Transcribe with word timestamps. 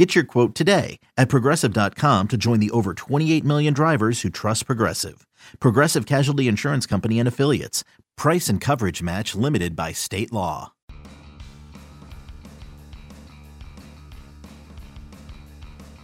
Get 0.00 0.14
your 0.14 0.24
quote 0.24 0.54
today 0.54 0.98
at 1.18 1.28
progressive.com 1.28 2.28
to 2.28 2.36
join 2.38 2.58
the 2.58 2.70
over 2.70 2.94
28 2.94 3.44
million 3.44 3.74
drivers 3.74 4.22
who 4.22 4.30
trust 4.30 4.64
Progressive. 4.64 5.26
Progressive 5.60 6.06
Casualty 6.06 6.48
Insurance 6.48 6.86
Company 6.86 7.18
and 7.18 7.28
Affiliates. 7.28 7.84
Price 8.16 8.48
and 8.48 8.62
coverage 8.62 9.02
match 9.02 9.34
limited 9.34 9.76
by 9.76 9.92
state 9.92 10.32
law. 10.32 10.72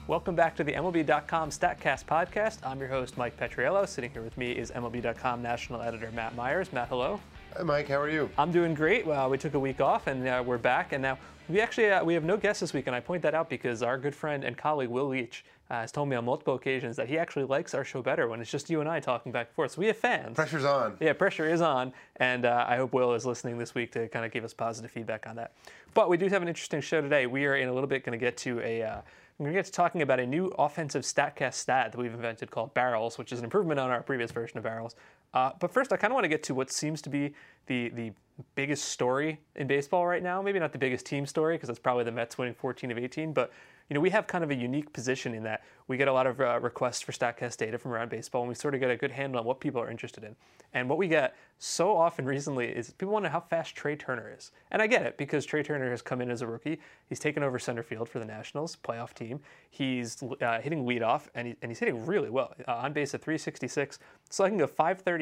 Welcome 0.07 0.35
back 0.35 0.57
to 0.57 0.65
the 0.65 0.73
MLB.com 0.73 1.49
StatCast 1.49 2.05
podcast. 2.05 2.59
I'm 2.67 2.79
your 2.79 2.91
host, 2.91 3.17
Mike 3.17 3.39
Petriello. 3.39 3.89
Sitting 3.89 4.11
here 4.11 4.21
with 4.21 4.37
me 4.37 4.53
is 4.53 4.71
MLB.com 4.73 5.41
national 5.41 5.81
editor 5.81 6.11
Matt 6.13 6.37
Myers. 6.37 6.71
Matt, 6.71 6.89
hello. 6.89 7.19
Hi, 7.57 7.63
Mike. 7.63 7.89
How 7.89 7.99
are 7.99 8.11
you? 8.11 8.29
I'm 8.37 8.53
doing 8.53 8.75
great. 8.75 9.07
Well, 9.07 9.31
we 9.31 9.39
took 9.39 9.55
a 9.55 9.59
week 9.59 9.81
off 9.81 10.09
and 10.09 10.29
uh, 10.29 10.43
we're 10.45 10.59
back. 10.59 10.93
And 10.93 11.01
now 11.01 11.17
we 11.49 11.59
actually 11.59 11.91
uh, 11.91 12.05
we 12.05 12.13
have 12.13 12.23
no 12.23 12.37
guests 12.37 12.61
this 12.61 12.75
week, 12.75 12.87
and 12.87 12.95
I 12.95 13.01
point 13.01 13.23
that 13.23 13.35
out 13.35 13.49
because 13.49 13.83
our 13.83 13.97
good 13.97 14.15
friend 14.15 14.45
and 14.45 14.59
colleague 14.59 14.91
Will 14.91 15.09
Leitch 15.09 15.43
uh, 15.71 15.77
has 15.77 15.91
told 15.91 16.11
me 16.11 16.17
on 16.17 16.27
multiple 16.27 16.55
occasions 16.55 16.97
that 16.97 17.09
he 17.09 17.17
actually 17.17 17.45
likes 17.45 17.73
our 17.73 17.83
show 17.83 18.03
better 18.03 18.29
when 18.29 18.43
it's 18.43 18.51
just 18.51 18.69
you 18.69 18.81
and 18.81 18.91
I 18.91 19.01
talking 19.01 19.33
back 19.33 19.47
and 19.47 19.55
forth. 19.55 19.71
So 19.71 19.81
we 19.81 19.87
have 19.87 19.97
fans. 19.97 20.35
Pressure's 20.35 20.67
on. 20.67 20.99
Yeah, 21.01 21.15
pressure 21.15 21.49
is 21.49 21.63
on, 21.63 21.95
and 22.17 22.45
uh, 22.45 22.67
I 22.69 22.77
hope 22.77 22.93
Will 22.93 23.15
is 23.15 23.25
listening 23.25 23.57
this 23.57 23.75
week 23.75 23.91
to 23.93 24.07
kind 24.09 24.27
of 24.27 24.33
give 24.33 24.45
us 24.45 24.53
positive 24.53 24.91
feedback 24.91 25.27
on 25.27 25.37
that. 25.37 25.53
But 25.95 26.11
we 26.11 26.19
do 26.19 26.29
have 26.29 26.43
an 26.43 26.49
interesting 26.49 26.83
show 26.83 27.01
today. 27.01 27.27
We 27.27 27.47
are 27.47 27.57
in 27.57 27.69
a 27.69 27.73
little 27.73 27.89
bit 27.89 28.05
going 28.05 28.19
to 28.19 28.23
get 28.23 28.37
to 28.39 28.61
a. 28.61 28.83
Uh, 28.83 29.01
we're 29.39 29.45
going 29.45 29.55
to 29.55 29.59
get 29.59 29.67
to 29.67 29.73
talking 29.73 30.01
about 30.01 30.19
a 30.19 30.27
new 30.27 30.47
offensive 30.59 31.03
StatCast 31.03 31.55
stat 31.55 31.93
that 31.93 31.99
we've 31.99 32.15
invented 32.15 32.51
called 32.51 32.73
Barrels, 32.73 33.19
which 33.19 33.33
is 33.33 33.39
an 33.39 33.45
improvement 33.45 33.79
on 33.79 33.91
our 33.91 34.03
previous 34.03 34.31
version 34.31 34.57
of 34.57 34.65
Barrels. 34.65 34.97
Uh, 35.37 35.51
but 35.61 35.71
first, 35.71 35.93
I 35.93 35.99
kind 35.99 36.13
of 36.13 36.15
want 36.15 36.25
to 36.25 36.31
get 36.31 36.43
to 36.45 36.55
what 36.55 36.73
seems 36.73 37.03
to 37.03 37.11
be 37.11 37.35
the 37.67 37.91
the 37.91 38.11
biggest 38.55 38.87
story 38.87 39.39
in 39.55 39.67
baseball 39.67 40.07
right 40.07 40.23
now. 40.23 40.41
Maybe 40.41 40.59
not 40.59 40.73
the 40.73 40.79
biggest 40.79 41.05
team 41.05 41.27
story 41.27 41.57
because 41.57 41.67
that's 41.67 41.79
probably 41.79 42.05
the 42.05 42.13
Mets 42.13 42.39
winning 42.39 42.55
14 42.55 42.91
of 42.91 42.97
18, 42.97 43.35
but 43.35 43.53
you 43.91 43.95
know 43.95 44.01
we 44.01 44.09
have 44.11 44.27
kind 44.27 44.43
of 44.43 44.51
a 44.51 44.55
unique 44.55 44.95
position 44.95 45.35
in 45.35 45.43
that 45.43 45.63
we 45.89 45.97
get 45.97 46.09
a 46.09 46.13
lot 46.13 46.27
of 46.27 46.41
uh, 46.41 46.59
requests 46.61 47.01
for 47.01 47.13
Statcast 47.13 47.59
data 47.59 47.79
from 47.79 47.93
around 47.93 48.11
baseball, 48.11 48.43
and 48.43 48.49
we 48.49 48.55
sort 48.55 48.75
of 48.75 48.81
get 48.81 48.91
a 48.91 48.97
good 48.97 49.13
handle 49.13 49.39
on 49.41 49.47
what 49.47 49.61
people 49.61 49.81
are 49.81 49.91
interested 49.91 50.25
in. 50.25 50.35
And 50.75 50.89
what 50.89 50.99
we 50.99 51.07
get 51.07 51.37
so 51.59 51.97
often 51.97 52.25
recently 52.37 52.67
is 52.67 52.91
people 52.91 53.13
want 53.13 53.25
to 53.25 53.29
know 53.29 53.33
how 53.35 53.41
fast 53.41 53.77
Trea 53.77 53.97
Turner 53.97 54.35
is. 54.37 54.51
And 54.71 54.83
I 54.83 54.87
get 54.87 55.03
it 55.03 55.17
because 55.17 55.47
Trea 55.47 55.63
Turner 55.63 55.91
has 55.91 56.03
come 56.03 56.21
in 56.21 56.31
as 56.31 56.43
a 56.43 56.47
rookie. 56.47 56.81
He's 57.09 57.21
taken 57.21 57.43
over 57.43 57.59
center 57.59 57.83
field 57.83 58.09
for 58.09 58.19
the 58.19 58.25
Nationals 58.25 58.77
playoff 58.77 59.15
team. 59.15 59.41
He's 59.71 60.23
uh, 60.41 60.61
hitting 60.61 60.85
leadoff 60.85 61.29
and, 61.35 61.49
he, 61.49 61.57
and 61.63 61.71
he's 61.71 61.79
hitting 61.79 62.05
really 62.05 62.31
well. 62.31 62.53
Uh, 62.67 62.75
on 62.75 62.93
base 62.93 63.15
at 63.15 63.23
366, 63.23 63.99
slugging 64.29 64.63
a 64.63 64.67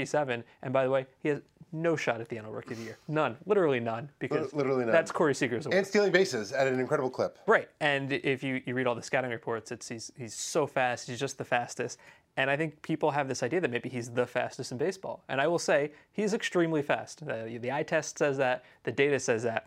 537. 0.07 0.45
And 0.63 0.73
by 0.73 0.85
the 0.85 0.91
way, 0.91 1.07
he 1.23 1.29
has 1.29 1.41
no 1.73 1.97
shot 1.97 2.21
at 2.21 2.29
the 2.29 2.37
NL 2.37 2.55
Rookie 2.55 2.73
of 2.73 2.79
the 2.79 2.85
Year. 2.85 2.99
None. 3.09 3.37
Literally 3.47 3.81
none. 3.81 4.09
Because 4.19 4.53
literally 4.53 4.85
none. 4.85 4.93
That's 4.93 5.11
Corey 5.11 5.35
Seager's 5.35 5.67
award. 5.67 5.79
And 5.79 5.87
stealing 5.87 6.13
bases 6.13 6.53
at 6.53 6.67
an 6.67 6.79
incredible 6.79 7.11
clip. 7.11 7.39
Right. 7.47 7.69
And 7.81 8.13
if 8.13 8.43
you, 8.43 8.63
you 8.65 8.75
read 8.75 8.87
all 8.87 8.95
the 8.95 9.03
scouting 9.03 9.31
reports, 9.31 9.73
it's 9.73 9.89
he's, 9.89 10.13
he's 10.17 10.35
so 10.35 10.67
fast. 10.67 11.09
He's 11.09 11.19
just 11.19 11.39
the 11.39 11.45
fastest. 11.45 11.99
And 12.37 12.51
I 12.51 12.57
think 12.57 12.81
people 12.83 13.11
have 13.11 13.29
this 13.29 13.43
idea 13.43 13.61
that 13.61 13.71
maybe 13.71 13.89
he's 13.89 14.11
the 14.11 14.27
fastest 14.27 14.73
in 14.73 14.79
baseball. 14.79 15.23
And 15.29 15.41
I 15.41 15.47
will 15.47 15.59
say 15.59 15.93
he's 16.13 16.35
extremely 16.35 16.83
fast. 16.83 17.25
The, 17.27 17.59
the 17.61 17.71
eye 17.71 17.85
test 17.85 18.19
says 18.19 18.37
that, 18.39 18.65
the 18.83 18.93
data 18.93 19.19
says 19.21 19.43
that. 19.45 19.67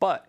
But 0.00 0.26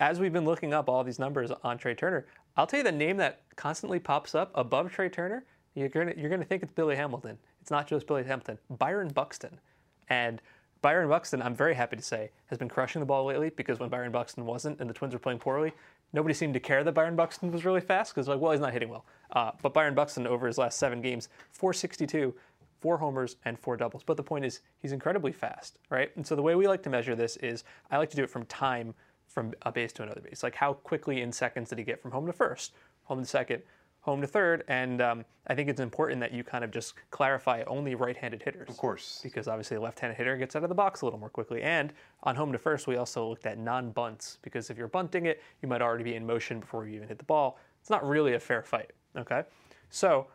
as 0.00 0.20
we've 0.20 0.32
been 0.32 0.44
looking 0.44 0.72
up 0.72 0.88
all 0.88 1.02
these 1.02 1.18
numbers 1.18 1.50
on 1.62 1.78
Trea 1.78 1.94
Turner, 1.94 2.26
I'll 2.56 2.66
tell 2.66 2.78
you 2.78 2.84
the 2.84 2.92
name 2.92 3.16
that 3.18 3.42
constantly 3.56 3.98
pops 3.98 4.34
up 4.34 4.50
above 4.54 4.92
Trea 4.92 5.08
Turner, 5.08 5.44
you're 5.74 5.88
gonna 5.88 6.12
you're 6.16 6.30
gonna 6.30 6.44
think 6.44 6.62
it's 6.62 6.72
Billy 6.72 6.96
Hamilton. 6.96 7.38
It's 7.60 7.70
not 7.70 7.86
just 7.86 8.06
Billy 8.06 8.24
Hamilton, 8.24 8.58
Byron 8.70 9.08
Buxton. 9.08 9.60
And 10.08 10.40
Byron 10.80 11.08
Buxton, 11.08 11.42
I'm 11.42 11.54
very 11.54 11.74
happy 11.74 11.96
to 11.96 12.02
say, 12.02 12.30
has 12.46 12.58
been 12.58 12.68
crushing 12.68 13.00
the 13.00 13.06
ball 13.06 13.24
lately 13.24 13.50
because 13.50 13.80
when 13.80 13.88
Byron 13.88 14.12
Buxton 14.12 14.46
wasn't 14.46 14.80
and 14.80 14.88
the 14.88 14.94
Twins 14.94 15.12
were 15.12 15.18
playing 15.18 15.40
poorly, 15.40 15.72
nobody 16.12 16.34
seemed 16.34 16.54
to 16.54 16.60
care 16.60 16.84
that 16.84 16.92
Byron 16.92 17.16
Buxton 17.16 17.50
was 17.50 17.64
really 17.64 17.80
fast 17.80 18.14
because, 18.14 18.28
like, 18.28 18.38
well, 18.40 18.52
he's 18.52 18.60
not 18.60 18.72
hitting 18.72 18.88
well. 18.88 19.04
Uh, 19.32 19.50
but 19.60 19.74
Byron 19.74 19.94
Buxton, 19.94 20.26
over 20.26 20.46
his 20.46 20.56
last 20.56 20.78
seven 20.78 21.02
games, 21.02 21.28
462, 21.50 22.34
four 22.80 22.96
homers, 22.96 23.36
and 23.44 23.58
four 23.58 23.76
doubles. 23.76 24.04
But 24.04 24.16
the 24.16 24.22
point 24.22 24.44
is, 24.44 24.60
he's 24.78 24.92
incredibly 24.92 25.32
fast, 25.32 25.78
right? 25.90 26.10
And 26.16 26.26
so 26.26 26.36
the 26.36 26.42
way 26.42 26.54
we 26.54 26.68
like 26.68 26.82
to 26.84 26.90
measure 26.90 27.16
this 27.16 27.36
is 27.38 27.64
I 27.90 27.98
like 27.98 28.10
to 28.10 28.16
do 28.16 28.22
it 28.22 28.30
from 28.30 28.44
time 28.46 28.94
from 29.26 29.52
a 29.62 29.72
base 29.72 29.92
to 29.94 30.02
another 30.02 30.20
base. 30.20 30.42
Like, 30.42 30.54
how 30.54 30.74
quickly 30.74 31.20
in 31.20 31.32
seconds 31.32 31.68
did 31.70 31.78
he 31.78 31.84
get 31.84 32.00
from 32.00 32.12
home 32.12 32.26
to 32.26 32.32
first, 32.32 32.72
home 33.04 33.20
to 33.20 33.26
second, 33.26 33.62
home 34.00 34.20
to 34.20 34.26
third, 34.26 34.64
and 34.68 35.02
um, 35.02 35.24
I 35.48 35.54
think 35.54 35.68
it's 35.68 35.80
important 35.80 36.20
that 36.20 36.32
you 36.32 36.44
kind 36.44 36.64
of 36.64 36.70
just 36.70 36.94
clarify 37.10 37.62
only 37.66 37.94
right-handed 37.94 38.42
hitters. 38.42 38.68
Of 38.68 38.76
course. 38.76 39.20
Because 39.22 39.48
obviously 39.48 39.76
a 39.76 39.80
left-handed 39.80 40.16
hitter 40.16 40.36
gets 40.36 40.56
out 40.56 40.62
of 40.62 40.68
the 40.68 40.74
box 40.74 41.02
a 41.02 41.04
little 41.04 41.18
more 41.18 41.28
quickly. 41.28 41.62
And 41.62 41.92
on 42.22 42.36
home 42.36 42.52
to 42.52 42.58
first, 42.58 42.86
we 42.86 42.96
also 42.96 43.28
looked 43.28 43.46
at 43.46 43.58
non-bunts 43.58 44.38
because 44.42 44.70
if 44.70 44.78
you're 44.78 44.88
bunting 44.88 45.26
it, 45.26 45.42
you 45.62 45.68
might 45.68 45.82
already 45.82 46.04
be 46.04 46.14
in 46.14 46.26
motion 46.26 46.60
before 46.60 46.86
you 46.86 46.96
even 46.96 47.08
hit 47.08 47.18
the 47.18 47.24
ball. 47.24 47.58
It's 47.80 47.90
not 47.90 48.06
really 48.06 48.34
a 48.34 48.40
fair 48.40 48.62
fight. 48.62 48.92
Okay, 49.16 49.42
so 49.90 50.26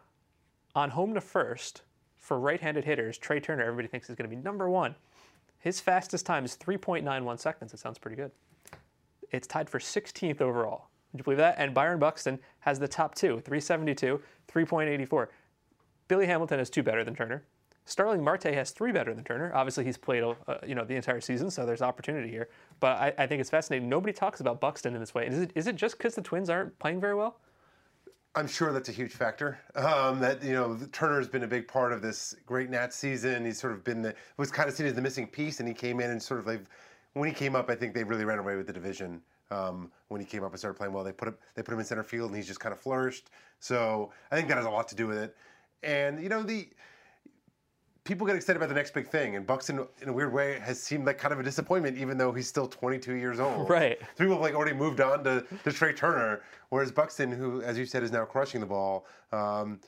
on 0.75 0.89
home 0.89 1.13
to 1.13 1.21
first 1.21 1.83
for 2.17 2.39
right-handed 2.39 2.85
hitters, 2.85 3.17
Trea 3.17 3.39
Turner, 3.39 3.63
everybody 3.63 3.87
thinks 3.87 4.09
is 4.09 4.15
going 4.15 4.29
to 4.29 4.35
be 4.35 4.41
number 4.41 4.69
one. 4.69 4.95
His 5.59 5.79
fastest 5.79 6.25
time 6.25 6.43
is 6.43 6.57
3.91 6.57 7.39
seconds. 7.39 7.73
It 7.73 7.79
sounds 7.79 7.97
pretty 7.97 8.17
good. 8.17 8.31
It's 9.31 9.47
tied 9.47 9.69
for 9.69 9.79
16th 9.79 10.41
overall. 10.41 10.89
Would 11.13 11.19
you 11.19 11.23
believe 11.23 11.37
that? 11.37 11.55
And 11.57 11.73
Byron 11.73 11.99
Buxton 11.99 12.39
has 12.59 12.79
the 12.79 12.87
top 12.87 13.15
two 13.15 13.39
372, 13.41 14.19
3.84. 14.51 15.27
Billy 16.07 16.25
Hamilton 16.25 16.59
has 16.59 16.69
two 16.69 16.83
better 16.83 17.03
than 17.03 17.15
Turner. 17.15 17.43
Starling 17.85 18.23
Marte 18.23 18.45
has 18.45 18.71
three 18.71 18.91
better 18.91 19.13
than 19.13 19.23
Turner. 19.23 19.51
Obviously, 19.53 19.83
he's 19.83 19.97
played 19.97 20.23
uh, 20.23 20.35
you 20.65 20.73
know 20.73 20.85
the 20.85 20.95
entire 20.95 21.19
season, 21.19 21.51
so 21.51 21.65
there's 21.65 21.81
opportunity 21.81 22.29
here. 22.29 22.49
But 22.79 22.97
I, 22.97 23.13
I, 23.23 23.27
think 23.27 23.41
it's 23.41 23.49
fascinating. 23.49 23.89
Nobody 23.89 24.13
talks 24.13 24.39
about 24.39 24.61
Buxton 24.61 24.95
in 24.95 25.01
this 25.01 25.13
way. 25.13 25.27
Is 25.27 25.39
it, 25.39 25.51
is 25.53 25.67
it 25.67 25.75
just 25.75 25.97
because 25.97 26.15
the 26.15 26.21
Twins 26.21 26.49
aren't 26.49 26.77
playing 26.79 27.01
very 27.01 27.13
well? 27.13 27.39
I'm 28.35 28.47
sure 28.47 28.71
that's 28.71 28.87
a 28.87 28.93
huge 28.93 29.11
factor. 29.11 29.59
Um, 29.75 30.19
that 30.21 30.41
you 30.41 30.53
know, 30.53 30.79
Turner's 30.93 31.27
been 31.27 31.43
a 31.43 31.47
big 31.47 31.67
part 31.67 31.91
of 31.91 32.01
this 32.01 32.35
great 32.45 32.69
Nats 32.69 32.95
season. 32.95 33.45
He's 33.45 33.59
sort 33.59 33.73
of 33.73 33.83
been 33.83 34.01
the 34.01 34.15
was 34.37 34.49
kind 34.49 34.69
of 34.69 34.75
seen 34.75 34.87
as 34.87 34.93
the 34.93 35.01
missing 35.01 35.27
piece, 35.27 35.59
and 35.59 35.67
he 35.67 35.73
came 35.73 35.99
in 35.99 36.09
and 36.09 36.21
sort 36.21 36.39
of 36.39 36.47
like 36.47 36.61
when 37.13 37.27
he 37.27 37.35
came 37.35 37.55
up, 37.55 37.69
I 37.69 37.75
think 37.75 37.93
they 37.93 38.03
really 38.03 38.25
ran 38.25 38.39
away 38.39 38.55
with 38.55 38.65
the 38.65 38.73
division. 38.73 39.21
Um, 39.53 39.91
when 40.07 40.21
he 40.21 40.25
came 40.25 40.43
up 40.43 40.51
and 40.51 40.59
started 40.59 40.77
playing 40.77 40.93
well, 40.93 41.03
they 41.03 41.11
put 41.11 41.27
him 41.27 41.37
they 41.55 41.61
put 41.61 41.73
him 41.73 41.79
in 41.79 41.85
center 41.85 42.03
field, 42.03 42.29
and 42.29 42.37
he's 42.37 42.47
just 42.47 42.59
kind 42.59 42.73
of 42.73 42.79
flourished. 42.79 43.29
So 43.59 44.11
I 44.31 44.35
think 44.35 44.47
that 44.47 44.57
has 44.57 44.65
a 44.65 44.69
lot 44.69 44.87
to 44.89 44.95
do 44.95 45.07
with 45.07 45.17
it. 45.17 45.35
And 45.83 46.21
you 46.21 46.29
know 46.29 46.43
the 46.43 46.69
people 48.03 48.27
get 48.27 48.35
excited 48.35 48.57
about 48.57 48.69
the 48.69 48.75
next 48.75 48.93
big 48.93 49.07
thing, 49.07 49.35
and 49.35 49.47
Buxton, 49.47 49.85
in 50.01 50.09
a 50.09 50.13
weird 50.13 50.33
way, 50.33 50.59
has 50.59 50.81
seemed 50.81 51.05
like 51.05 51.17
kind 51.17 51.33
of 51.33 51.39
a 51.39 51.43
disappointment, 51.43 51.97
even 51.97 52.17
though 52.17 52.31
he's 52.31 52.47
still 52.47 52.67
22 52.67 53.13
years 53.13 53.39
old. 53.39 53.69
Right. 53.73 53.97
So 53.99 54.07
People 54.17 54.33
have 54.33 54.41
like 54.41 54.55
already 54.55 54.75
moved 54.75 54.99
on 54.99 55.23
to, 55.23 55.45
to 55.63 55.71
Trea 55.71 55.93
Turner, 55.93 56.41
whereas 56.69 56.91
Buxton, 56.91 57.31
who, 57.31 57.61
as 57.61 57.77
you 57.77 57.85
said, 57.85 58.03
is 58.03 58.11
now 58.11 58.25
crushing 58.25 58.59
the 58.59 58.67
ball, 58.67 59.05
um, 59.31 59.79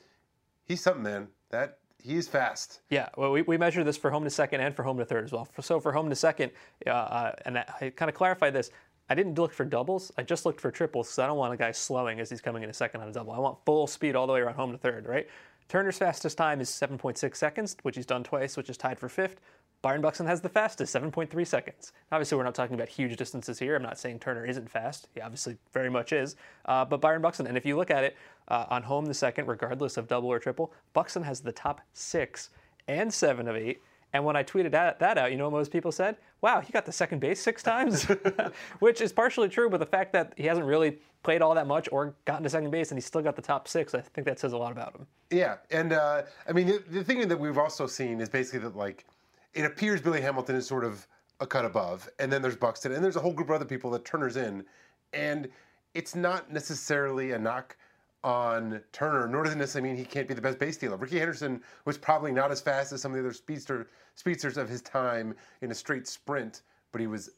he's 0.64 0.80
something, 0.80 1.02
man. 1.02 1.28
That 1.50 1.78
he's 2.02 2.26
fast. 2.26 2.80
Yeah, 2.90 3.08
well, 3.16 3.32
we, 3.32 3.42
we 3.42 3.56
measure 3.58 3.84
this 3.84 3.96
for 3.96 4.10
home 4.10 4.24
to 4.24 4.30
second 4.30 4.60
and 4.60 4.74
for 4.74 4.82
home 4.82 4.98
to 4.98 5.04
third 5.04 5.24
as 5.24 5.32
well. 5.32 5.48
So 5.60 5.78
for 5.78 5.92
home 5.92 6.08
to 6.08 6.16
second, 6.16 6.52
uh, 6.86 6.90
uh, 6.90 7.32
and 7.44 7.58
I 7.58 7.92
kind 7.94 8.08
of 8.08 8.14
clarify 8.14 8.50
this. 8.50 8.70
I 9.08 9.14
didn't 9.14 9.38
look 9.38 9.52
for 9.52 9.64
doubles. 9.64 10.12
I 10.18 10.22
just 10.22 10.44
looked 10.44 10.60
for 10.60 10.70
triples 10.70 11.08
because 11.08 11.18
I 11.20 11.26
don't 11.26 11.38
want 11.38 11.54
a 11.54 11.56
guy 11.56 11.70
slowing 11.72 12.18
as 12.20 12.30
he's 12.30 12.40
coming 12.40 12.62
in 12.62 12.70
a 12.70 12.74
second 12.74 13.00
on 13.00 13.08
a 13.08 13.12
double. 13.12 13.32
I 13.32 13.38
want 13.38 13.58
full 13.64 13.86
speed 13.86 14.16
all 14.16 14.26
the 14.26 14.32
way 14.32 14.40
around 14.40 14.54
home 14.54 14.72
to 14.72 14.78
third, 14.78 15.06
right? 15.06 15.28
Turner's 15.68 15.98
fastest 15.98 16.38
time 16.38 16.60
is 16.60 16.70
7.6 16.70 17.36
seconds, 17.36 17.76
which 17.82 17.96
he's 17.96 18.06
done 18.06 18.22
twice, 18.22 18.56
which 18.56 18.70
is 18.70 18.76
tied 18.76 18.98
for 18.98 19.08
fifth. 19.08 19.40
Byron 19.82 20.00
Buxton 20.00 20.26
has 20.26 20.40
the 20.40 20.48
fastest, 20.48 20.94
7.3 20.94 21.46
seconds. 21.46 21.92
Obviously, 22.10 22.36
we're 22.36 22.44
not 22.44 22.54
talking 22.54 22.74
about 22.74 22.88
huge 22.88 23.16
distances 23.16 23.58
here. 23.58 23.76
I'm 23.76 23.82
not 23.82 23.98
saying 23.98 24.18
Turner 24.18 24.44
isn't 24.44 24.70
fast. 24.70 25.08
He 25.14 25.20
obviously 25.20 25.58
very 25.72 25.90
much 25.90 26.12
is. 26.12 26.34
Uh, 26.64 26.84
but 26.84 27.00
Byron 27.00 27.22
Buxton, 27.22 27.46
and 27.46 27.56
if 27.56 27.66
you 27.66 27.76
look 27.76 27.90
at 27.90 28.02
it 28.02 28.16
uh, 28.48 28.66
on 28.68 28.82
home 28.82 29.06
the 29.06 29.14
second, 29.14 29.46
regardless 29.46 29.96
of 29.96 30.08
double 30.08 30.28
or 30.28 30.38
triple, 30.38 30.72
Buxton 30.92 31.22
has 31.22 31.40
the 31.40 31.52
top 31.52 31.80
six 31.92 32.50
and 32.88 33.12
seven 33.12 33.46
of 33.48 33.56
eight. 33.56 33.82
And 34.16 34.24
when 34.24 34.34
I 34.34 34.42
tweeted 34.42 34.70
that, 34.70 34.98
that 35.00 35.18
out, 35.18 35.30
you 35.30 35.36
know 35.36 35.44
what 35.44 35.58
most 35.58 35.70
people 35.70 35.92
said? 35.92 36.16
Wow, 36.40 36.62
he 36.62 36.72
got 36.72 36.86
the 36.86 36.92
second 36.92 37.18
base 37.18 37.38
six 37.38 37.62
times, 37.62 38.04
which 38.78 39.02
is 39.02 39.12
partially 39.12 39.50
true, 39.50 39.68
but 39.68 39.78
the 39.78 39.84
fact 39.84 40.14
that 40.14 40.32
he 40.38 40.44
hasn't 40.44 40.66
really 40.66 40.98
played 41.22 41.42
all 41.42 41.54
that 41.54 41.66
much 41.66 41.86
or 41.92 42.14
gotten 42.24 42.42
to 42.42 42.48
second 42.48 42.70
base 42.70 42.90
and 42.90 42.96
he's 42.96 43.04
still 43.04 43.20
got 43.20 43.36
the 43.36 43.42
top 43.42 43.68
six, 43.68 43.94
I 43.94 44.00
think 44.00 44.26
that 44.26 44.38
says 44.38 44.54
a 44.54 44.56
lot 44.56 44.72
about 44.72 44.94
him. 44.94 45.06
Yeah, 45.30 45.56
and 45.70 45.92
uh, 45.92 46.22
I 46.48 46.52
mean 46.52 46.66
the, 46.66 46.82
the 46.88 47.04
thing 47.04 47.28
that 47.28 47.38
we've 47.38 47.58
also 47.58 47.86
seen 47.86 48.22
is 48.22 48.30
basically 48.30 48.60
that 48.60 48.74
like 48.74 49.04
it 49.52 49.66
appears 49.66 50.00
Billy 50.00 50.22
Hamilton 50.22 50.56
is 50.56 50.66
sort 50.66 50.84
of 50.84 51.06
a 51.40 51.46
cut 51.46 51.66
above, 51.66 52.08
and 52.18 52.32
then 52.32 52.40
there's 52.40 52.56
Buxton, 52.56 52.92
and 52.92 53.04
there's 53.04 53.16
a 53.16 53.20
whole 53.20 53.34
group 53.34 53.50
of 53.50 53.56
other 53.56 53.66
people 53.66 53.90
that 53.90 54.06
Turner's 54.06 54.38
in, 54.38 54.64
and 55.12 55.48
it's 55.92 56.14
not 56.14 56.50
necessarily 56.50 57.32
a 57.32 57.38
knock 57.38 57.76
on 58.24 58.80
Turner, 58.92 59.28
nor 59.28 59.44
does 59.44 59.52
it 59.52 59.56
necessarily 59.56 59.90
mean 59.90 59.98
he 59.98 60.04
can't 60.04 60.26
be 60.26 60.34
the 60.34 60.40
best 60.40 60.58
base 60.58 60.74
stealer. 60.74 60.96
Rickey 60.96 61.18
Henderson 61.18 61.62
was 61.84 61.96
probably 61.96 62.32
not 62.32 62.50
as 62.50 62.60
fast 62.60 62.92
as 62.92 63.00
some 63.00 63.12
of 63.12 63.16
the 63.16 63.22
other 63.22 63.32
speedster, 63.32 63.88
speedsters 64.14 64.56
of 64.56 64.68
his 64.68 64.82
time 64.82 65.34
in 65.60 65.70
a 65.70 65.74
straight 65.74 66.08
sprint, 66.08 66.62
but 66.92 67.00
he 67.00 67.06
was 67.06 67.30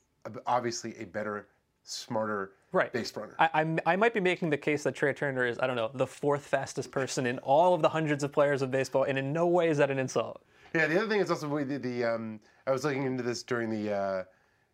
obviously 0.47 0.95
a 0.99 1.05
better, 1.05 1.49
smarter 1.85 2.53
right. 2.73 2.93
base 2.93 3.15
runner. 3.17 3.35
I, 3.39 3.51
I'm, 3.55 3.79
I 3.87 3.97
might 3.97 4.15
be 4.15 4.21
making 4.21 4.51
the 4.51 4.57
case 4.57 4.83
that 4.85 4.95
Trea 4.95 5.13
Turner 5.13 5.47
is, 5.47 5.59
I 5.59 5.67
don't 5.67 5.77
know, 5.77 5.91
the 5.95 6.07
fourth 6.07 6.47
fastest 6.47 6.91
person 6.91 7.27
in 7.27 7.39
all 7.41 7.75
of 7.75 7.83
the 7.83 7.89
hundreds 7.89 8.25
of 8.25 8.33
players 8.33 8.63
of 8.63 8.71
baseball, 8.71 9.05
and 9.05 9.19
in 9.19 9.33
no 9.33 9.47
way 9.47 9.69
is 9.69 9.79
that 9.79 9.91
an 9.91 9.99
insult. 9.99 10.43
Yeah, 10.75 10.87
the 10.87 10.99
other 10.99 11.09
thing 11.09 11.21
is 11.21 11.31
also 11.31 11.65
the, 11.65 11.79
the 11.79 12.05
um, 12.05 12.41
I 12.67 12.71
was 12.71 12.85
looking 12.85 13.05
into 13.05 13.23
this 13.23 13.43
during 13.43 13.71
the 13.71 13.95
uh, 13.95 14.25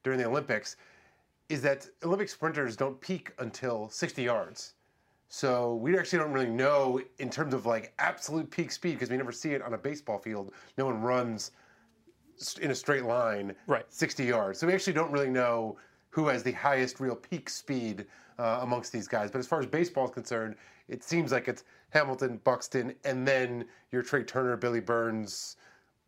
during 0.03 0.19
the 0.19 0.27
Olympics, 0.27 0.77
is 1.49 1.63
that 1.63 1.87
Olympic 2.05 2.29
sprinters 2.29 2.77
don't 2.77 3.01
peak 3.01 3.33
until 3.39 3.89
60 3.89 4.23
yards. 4.23 4.74
So 5.37 5.75
we 5.75 5.99
actually 5.99 6.21
don't 6.21 6.33
really 6.33 6.49
know 6.49 7.01
in 7.19 7.29
terms 7.29 7.55
of 7.55 7.67
like 7.67 7.93
absolute 7.99 8.49
peak 8.53 8.71
speed 8.71 8.93
because 8.93 9.11
we 9.11 9.17
never 9.17 9.33
see 9.33 9.51
it 9.51 9.63
on 9.63 9.75
a 9.75 9.77
baseball 9.77 10.17
field. 10.17 10.53
No 10.79 10.87
one 10.87 11.01
runs 11.01 11.51
in 12.61 12.71
a 12.71 12.75
straight 12.75 13.05
line 13.05 13.53
right. 13.67 13.85
60 13.89 14.25
yards. 14.25 14.61
So 14.61 14.69
we 14.69 14.73
actually 14.73 14.93
don't 14.93 15.11
really 15.11 15.29
know 15.29 15.77
who 16.11 16.29
has 16.29 16.45
the 16.45 16.53
highest 16.53 17.01
real 17.01 17.17
peak 17.17 17.51
speed 17.51 18.07
uh, 18.39 18.61
amongst 18.63 18.93
these 18.93 19.09
guys. 19.09 19.33
But 19.33 19.41
as 19.41 19.49
far 19.49 19.59
as 19.59 19.67
baseball 19.67 20.05
is 20.05 20.13
concerned, 20.13 20.55
it 20.87 21.03
seems 21.03 21.33
like 21.33 21.49
it's 21.49 21.65
Hamilton, 21.91 22.41
Buxton, 22.45 22.95
and 23.05 23.27
then 23.27 23.65
your 23.91 24.03
Trea 24.03 24.23
Turner, 24.23 24.57
Billy 24.57 24.79
Burns, 24.79 25.57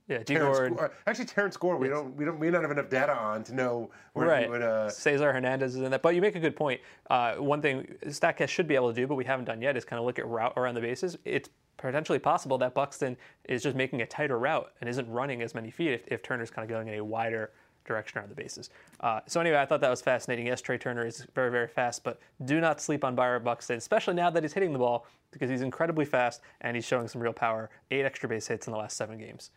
yeah, 0.08 0.22
Terrence, 0.22 0.80
actually, 1.08 1.24
Terrence 1.24 1.56
Gore, 1.56 1.76
we 1.76 1.88
don't, 1.88 2.14
we 2.16 2.24
don't, 2.24 2.38
we 2.38 2.48
don't 2.48 2.62
have 2.62 2.70
enough 2.70 2.88
data 2.88 3.12
on 3.12 3.42
to 3.44 3.54
know 3.54 3.90
where 4.12 4.28
right. 4.28 4.44
he 4.44 4.48
would. 4.48 4.62
Uh... 4.62 4.88
Cesar 4.88 5.32
Hernandez 5.32 5.74
is 5.74 5.82
in 5.82 5.90
that, 5.90 6.00
but 6.00 6.14
you 6.14 6.20
make 6.20 6.36
a 6.36 6.40
good 6.40 6.54
point. 6.54 6.80
Uh, 7.10 7.34
one 7.34 7.60
thing 7.60 7.92
Statcast 8.06 8.48
should 8.48 8.68
be 8.68 8.76
able 8.76 8.88
to 8.88 8.94
do, 8.94 9.08
but 9.08 9.16
we 9.16 9.24
haven't 9.24 9.46
done 9.46 9.60
yet, 9.60 9.76
is 9.76 9.84
kind 9.84 9.98
of 9.98 10.06
look 10.06 10.20
at 10.20 10.26
route 10.28 10.52
around 10.56 10.76
the 10.76 10.80
bases. 10.80 11.18
It's 11.24 11.48
potentially 11.76 12.20
possible 12.20 12.56
that 12.58 12.72
Buxton 12.72 13.16
is 13.48 13.64
just 13.64 13.76
making 13.76 14.02
a 14.02 14.06
tighter 14.06 14.38
route 14.38 14.70
and 14.80 14.88
isn't 14.88 15.10
running 15.10 15.42
as 15.42 15.56
many 15.56 15.72
feet 15.72 15.90
if, 15.90 16.02
if 16.06 16.22
Turner's 16.22 16.50
kind 16.50 16.64
of 16.64 16.68
going 16.68 16.86
in 16.86 17.00
a 17.00 17.04
wider 17.04 17.50
direction 17.84 18.18
around 18.18 18.30
the 18.30 18.34
bases. 18.34 18.70
Uh, 19.00 19.20
so 19.26 19.40
anyway, 19.40 19.58
I 19.58 19.66
thought 19.66 19.80
that 19.80 19.90
was 19.90 20.02
fascinating. 20.02 20.46
Yes, 20.46 20.60
Trea 20.60 20.78
Turner 20.78 21.04
is 21.04 21.26
very, 21.34 21.50
very 21.50 21.68
fast, 21.68 22.04
but 22.04 22.20
do 22.44 22.60
not 22.60 22.80
sleep 22.80 23.02
on 23.04 23.16
Byron 23.16 23.42
Buxton, 23.42 23.76
especially 23.76 24.14
now 24.14 24.30
that 24.30 24.42
he's 24.42 24.52
hitting 24.52 24.72
the 24.72 24.78
ball 24.78 25.06
because 25.32 25.50
he's 25.50 25.62
incredibly 25.62 26.04
fast 26.04 26.42
and 26.60 26.76
he's 26.76 26.84
showing 26.84 27.08
some 27.08 27.20
real 27.20 27.32
power. 27.32 27.70
Eight 27.90 28.04
extra 28.04 28.28
base 28.28 28.46
hits 28.46 28.68
in 28.68 28.72
the 28.72 28.78
last 28.78 28.96
seven 28.96 29.18
games 29.18 29.50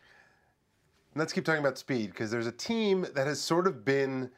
let's 1.14 1.32
keep 1.32 1.44
talking 1.44 1.60
about 1.60 1.78
speed 1.78 2.10
because 2.10 2.30
there's 2.30 2.46
a 2.46 2.52
team 2.52 3.06
that 3.14 3.26
has 3.26 3.40
sort 3.40 3.66
of 3.66 3.84
been 3.84 4.30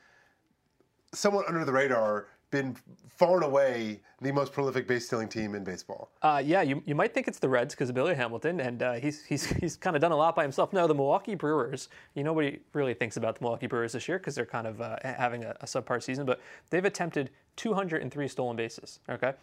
somewhat 1.12 1.46
under 1.46 1.64
the 1.64 1.72
radar, 1.72 2.28
been 2.50 2.76
far 3.08 3.36
and 3.36 3.44
away 3.44 4.00
the 4.20 4.32
most 4.32 4.52
prolific 4.52 4.86
base 4.86 5.06
stealing 5.06 5.28
team 5.28 5.54
in 5.54 5.64
baseball. 5.64 6.10
Uh, 6.22 6.42
yeah, 6.44 6.62
you, 6.62 6.82
you 6.86 6.94
might 6.94 7.12
think 7.12 7.28
it's 7.28 7.38
the 7.38 7.48
Reds 7.48 7.74
because 7.74 7.88
of 7.88 7.94
Billy 7.94 8.14
Hamilton, 8.14 8.60
and 8.60 8.82
uh, 8.82 8.92
he's 8.94 9.24
he's 9.24 9.44
he's 9.44 9.76
kind 9.76 9.96
of 9.96 10.02
done 10.02 10.12
a 10.12 10.16
lot 10.16 10.34
by 10.34 10.42
himself. 10.42 10.72
No, 10.72 10.86
the 10.86 10.94
Milwaukee 10.94 11.34
Brewers. 11.34 11.88
You 12.14 12.24
know 12.24 12.30
nobody 12.30 12.60
really 12.72 12.94
thinks 12.94 13.16
about 13.16 13.38
the 13.38 13.42
Milwaukee 13.44 13.66
Brewers 13.66 13.92
this 13.92 14.08
year 14.08 14.18
because 14.18 14.34
they're 14.34 14.46
kind 14.46 14.66
of 14.66 14.80
uh, 14.80 14.96
having 15.04 15.44
a, 15.44 15.54
a 15.60 15.66
subpar 15.66 16.02
season, 16.02 16.24
but 16.24 16.40
they've 16.70 16.84
attempted 16.84 17.30
203 17.56 18.28
stolen 18.28 18.56
bases. 18.56 19.00
Okay, 19.10 19.34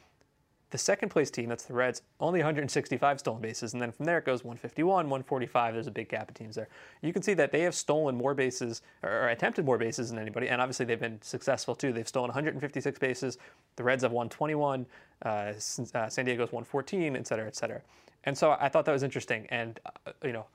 the 0.72 0.78
second 0.78 1.10
place 1.10 1.32
team, 1.32 1.50
that's 1.50 1.66
the 1.66 1.74
Reds, 1.74 2.04
only 2.20 2.40
165 2.40 3.20
stolen 3.20 3.42
bases, 3.42 3.74
and 3.74 3.82
then 3.82 3.92
from 3.92 4.06
there 4.06 4.20
it 4.20 4.26
goes 4.26 4.44
151, 4.44 5.06
145. 5.10 5.74
There's 5.74 5.88
a 5.88 5.92
big 5.92 6.10
gap 6.10 6.30
of 6.30 6.36
teams 6.36 6.56
there. 6.56 6.70
You 7.02 7.12
can 7.12 7.22
see 7.22 7.34
that 7.34 7.52
they 7.52 7.62
have 7.62 7.74
stolen 7.74 8.16
more 8.16 8.34
bases 8.34 8.84
or 9.02 9.30
attempted 9.30 9.66
more 9.66 9.78
bases 9.78 10.10
than 10.10 10.20
anybody, 10.20 10.50
and 10.50 10.62
obviously 10.62 10.86
they've 10.86 11.00
been 11.00 11.22
successful 11.22 11.76
too. 11.76 11.92
They've 11.92 12.08
stolen 12.08 12.28
156 12.30 13.00
bases. 13.00 13.38
The 13.78 13.84
Reds 13.84 14.04
have 14.04 14.12
121. 14.12 14.86
Uh, 15.26 15.28
uh, 15.28 16.10
San 16.10 16.26
Diego's 16.26 16.52
114, 16.52 17.16
et 17.16 17.28
cetera, 17.28 17.48
et 17.48 17.56
cetera. 17.56 17.82
And 18.26 18.38
so 18.38 18.56
I 18.60 18.70
thought 18.70 18.86
that 18.86 18.92
was 18.92 19.04
interesting, 19.04 19.48
and 19.50 19.80
uh, 19.86 20.12
you 20.24 20.34
know 20.34 20.46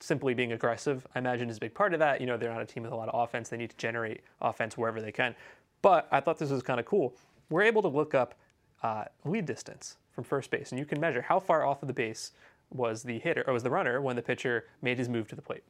simply 0.00 0.32
being 0.34 0.52
aggressive, 0.52 1.06
I 1.14 1.18
imagine, 1.18 1.50
is 1.50 1.58
a 1.58 1.60
big 1.60 1.74
part 1.74 1.92
of 1.92 2.00
that. 2.00 2.20
You 2.20 2.26
know, 2.26 2.36
they're 2.36 2.52
not 2.52 2.62
a 2.62 2.66
team 2.66 2.82
with 2.82 2.92
a 2.92 2.96
lot 2.96 3.08
of 3.08 3.22
offense. 3.22 3.50
They 3.50 3.56
need 3.56 3.70
to 3.70 3.76
generate 3.76 4.22
offense 4.40 4.76
wherever 4.76 5.00
they 5.00 5.12
can. 5.12 5.34
But 5.82 6.08
I 6.10 6.20
thought 6.20 6.38
this 6.38 6.50
was 6.50 6.62
kind 6.62 6.80
of 6.80 6.86
cool. 6.86 7.14
We're 7.50 7.62
able 7.62 7.82
to 7.82 7.88
look 7.88 8.14
up 8.14 8.34
uh, 8.82 9.04
lead 9.24 9.46
distance 9.46 9.96
from 10.12 10.24
first 10.24 10.50
base, 10.50 10.72
and 10.72 10.78
you 10.78 10.84
can 10.84 11.00
measure 11.00 11.22
how 11.22 11.38
far 11.38 11.64
off 11.64 11.82
of 11.82 11.88
the 11.88 11.94
base 11.94 12.32
was 12.72 13.02
the 13.02 13.18
hitter 13.18 13.44
or 13.46 13.52
was 13.52 13.62
the 13.62 13.70
runner 13.70 14.00
when 14.00 14.16
the 14.16 14.22
pitcher 14.22 14.66
made 14.82 14.98
his 14.98 15.08
move 15.08 15.28
to 15.28 15.36
the 15.36 15.42
plate. 15.42 15.64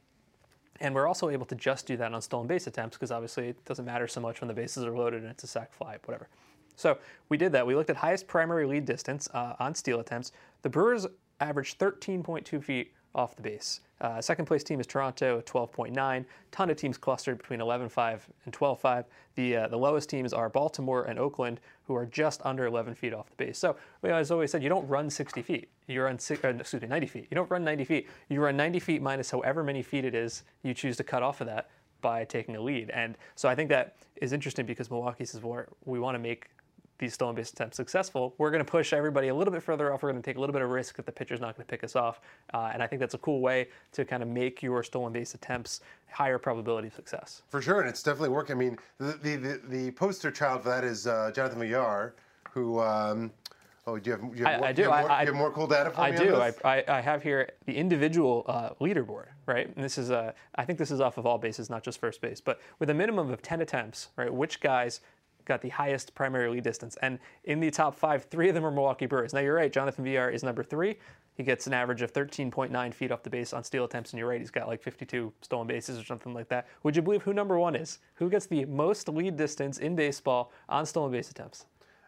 And 0.79 0.95
we're 0.95 1.07
also 1.07 1.29
able 1.29 1.45
to 1.45 1.55
just 1.55 1.85
do 1.85 1.95
that 1.97 2.13
on 2.13 2.21
stolen 2.21 2.47
base 2.47 2.67
attempts 2.67 2.97
because 2.97 3.11
obviously 3.11 3.49
it 3.49 3.65
doesn't 3.65 3.85
matter 3.85 4.07
so 4.07 4.19
much 4.19 4.41
when 4.41 4.47
the 4.47 4.53
bases 4.53 4.83
are 4.83 4.95
loaded 4.95 5.21
and 5.21 5.31
it's 5.31 5.43
a 5.43 5.47
sac 5.47 5.73
fly, 5.73 5.97
whatever. 6.05 6.27
So 6.75 6.97
we 7.29 7.37
did 7.37 7.51
that. 7.51 7.65
We 7.65 7.75
looked 7.75 7.91
at 7.91 7.97
highest 7.97 8.27
primary 8.27 8.65
lead 8.65 8.85
distance 8.85 9.29
uh, 9.33 9.53
on 9.59 9.75
steal 9.75 9.99
attempts. 9.99 10.31
The 10.63 10.69
Brewers 10.69 11.05
averaged 11.39 11.77
13.2 11.77 12.63
feet 12.63 12.93
off 13.13 13.35
the 13.35 13.41
base. 13.41 13.81
Uh, 13.99 14.19
second 14.19 14.45
place 14.45 14.63
team 14.63 14.79
is 14.79 14.87
Toronto, 14.87 15.41
12.9. 15.41 16.25
Ton 16.51 16.69
of 16.69 16.77
teams 16.77 16.97
clustered 16.97 17.37
between 17.37 17.59
11.5 17.59 18.21
and 18.45 18.53
12.5. 18.53 19.05
The 19.35 19.55
uh, 19.55 19.67
the 19.67 19.77
lowest 19.77 20.09
teams 20.09 20.33
are 20.33 20.49
Baltimore 20.49 21.03
and 21.03 21.19
Oakland, 21.19 21.59
who 21.85 21.95
are 21.95 22.05
just 22.05 22.41
under 22.43 22.65
11 22.65 22.95
feet 22.95 23.13
off 23.13 23.29
the 23.29 23.45
base. 23.45 23.59
So, 23.59 23.75
well, 24.01 24.17
as 24.17 24.31
always 24.31 24.51
said, 24.51 24.63
you 24.63 24.69
don't 24.69 24.87
run 24.87 25.09
60 25.09 25.41
feet. 25.43 25.69
You 25.87 26.01
run 26.01 26.15
uh, 26.15 26.47
excuse 26.49 26.81
me 26.81 26.87
90 26.87 27.07
feet. 27.07 27.27
You 27.29 27.35
don't 27.35 27.49
run 27.51 27.63
90 27.63 27.85
feet. 27.85 28.09
You 28.29 28.41
run 28.41 28.57
90 28.57 28.79
feet 28.79 29.01
minus 29.01 29.29
however 29.29 29.63
many 29.63 29.83
feet 29.83 30.03
it 30.03 30.15
is 30.15 30.43
you 30.63 30.73
choose 30.73 30.97
to 30.97 31.03
cut 31.03 31.21
off 31.21 31.41
of 31.41 31.47
that 31.47 31.69
by 32.01 32.25
taking 32.25 32.55
a 32.55 32.61
lead. 32.61 32.89
And 32.89 33.15
so 33.35 33.47
I 33.47 33.55
think 33.55 33.69
that 33.69 33.95
is 34.15 34.33
interesting 34.33 34.65
because 34.65 34.89
Milwaukee 34.89 35.25
says, 35.25 35.41
well, 35.41 35.65
we 35.85 35.99
want 35.99 36.15
to 36.15 36.19
make 36.19 36.49
these 37.01 37.13
stolen 37.13 37.35
base 37.35 37.51
attempts 37.51 37.75
successful, 37.75 38.33
we're 38.37 38.51
going 38.51 38.63
to 38.63 38.71
push 38.71 38.93
everybody 38.93 39.27
a 39.27 39.35
little 39.35 39.51
bit 39.51 39.61
further 39.61 39.93
off. 39.93 40.03
We're 40.03 40.11
going 40.11 40.21
to 40.21 40.25
take 40.25 40.37
a 40.37 40.39
little 40.39 40.53
bit 40.53 40.61
of 40.61 40.69
risk 40.69 40.95
that 40.95 41.05
the 41.05 41.11
pitcher's 41.11 41.41
not 41.41 41.57
going 41.57 41.65
to 41.65 41.69
pick 41.69 41.83
us 41.83 41.97
off. 41.97 42.21
Uh, 42.53 42.69
and 42.73 42.81
I 42.81 42.87
think 42.87 43.01
that's 43.01 43.15
a 43.15 43.17
cool 43.17 43.41
way 43.41 43.67
to 43.91 44.05
kind 44.05 44.23
of 44.23 44.29
make 44.29 44.63
your 44.63 44.83
stolen 44.83 45.11
base 45.11 45.33
attempts 45.33 45.81
higher 46.09 46.37
probability 46.37 46.87
of 46.87 46.93
success. 46.93 47.41
For 47.49 47.61
sure, 47.61 47.81
and 47.81 47.89
it's 47.89 48.03
definitely 48.03 48.29
working. 48.29 48.55
I 48.55 48.59
mean, 48.59 48.77
the 48.99 49.19
the, 49.21 49.35
the, 49.35 49.61
the 49.67 49.91
poster 49.91 50.31
child 50.31 50.63
for 50.63 50.69
that 50.69 50.83
is 50.83 51.07
uh, 51.07 51.31
Jonathan 51.33 51.59
Villar, 51.59 52.15
who. 52.53 52.79
Um, 52.79 53.31
Oh, 53.87 53.97
do 53.97 54.11
you 54.11 54.15
have, 54.15 54.21
do 54.21 54.37
you 54.37 54.45
have, 54.45 54.59
more, 54.59 54.67
I, 54.67 54.73
do. 54.73 54.81
You 54.83 54.91
have, 54.91 55.01
more, 55.01 55.11
I, 55.11 55.21
you 55.21 55.27
have 55.27 55.35
more 55.35 55.51
cool 55.51 55.65
data 55.65 55.89
for 55.89 56.01
I 56.01 56.11
me? 56.11 56.17
I 56.17 56.23
do. 56.23 56.35
I, 56.63 56.83
I, 56.87 57.01
have 57.01 57.23
here 57.23 57.49
the 57.65 57.75
individual 57.75 58.45
uh, 58.47 58.69
leaderboard, 58.79 59.25
right? 59.47 59.73
And 59.75 59.83
this 59.83 59.97
is, 59.97 60.11
uh, 60.11 60.33
I 60.53 60.65
think 60.65 60.77
this 60.77 60.91
is 60.91 61.01
off 61.01 61.17
of 61.17 61.25
all 61.25 61.39
bases, 61.39 61.67
not 61.67 61.83
just 61.83 61.99
first 61.99 62.21
base, 62.21 62.39
but 62.39 62.61
with 62.77 62.91
a 62.91 62.93
minimum 62.93 63.31
of 63.31 63.41
10 63.41 63.61
attempts, 63.61 64.09
right? 64.17 64.31
Which 64.31 64.61
guys 64.61 65.01
got 65.51 65.61
the 65.61 65.69
highest 65.69 66.15
primary 66.15 66.49
lead 66.49 66.63
distance. 66.63 66.95
And 67.01 67.19
in 67.43 67.59
the 67.59 67.69
top 67.69 67.93
five, 67.93 68.23
three 68.23 68.47
of 68.47 68.55
them 68.55 68.65
are 68.65 68.71
Milwaukee 68.71 69.05
Brewers. 69.05 69.33
Now 69.33 69.41
you're 69.41 69.53
right, 69.53 69.71
Jonathan 69.71 70.05
Villar 70.05 70.29
is 70.29 70.43
number 70.43 70.63
three. 70.63 70.97
He 71.33 71.43
gets 71.43 71.67
an 71.67 71.73
average 71.73 72.01
of 72.01 72.13
13.9 72.13 72.93
feet 72.93 73.11
off 73.11 73.21
the 73.21 73.29
base 73.29 73.51
on 73.51 73.61
steal 73.65 73.83
attempts, 73.83 74.11
and 74.11 74.19
you're 74.19 74.29
right, 74.29 74.39
he's 74.39 74.49
got 74.49 74.69
like 74.69 74.81
52 74.81 75.33
stolen 75.41 75.67
bases 75.67 75.99
or 75.99 76.05
something 76.05 76.33
like 76.33 76.47
that. 76.47 76.67
Would 76.83 76.95
you 76.95 77.01
believe 77.01 77.21
who 77.21 77.33
number 77.33 77.59
one 77.59 77.75
is? 77.75 77.99
Who 78.15 78.29
gets 78.29 78.45
the 78.45 78.63
most 78.63 79.09
lead 79.09 79.35
distance 79.35 79.79
in 79.79 79.93
baseball 79.93 80.53
on 80.69 80.85
stolen 80.85 81.11
base 81.11 81.29
attempts? 81.31 81.65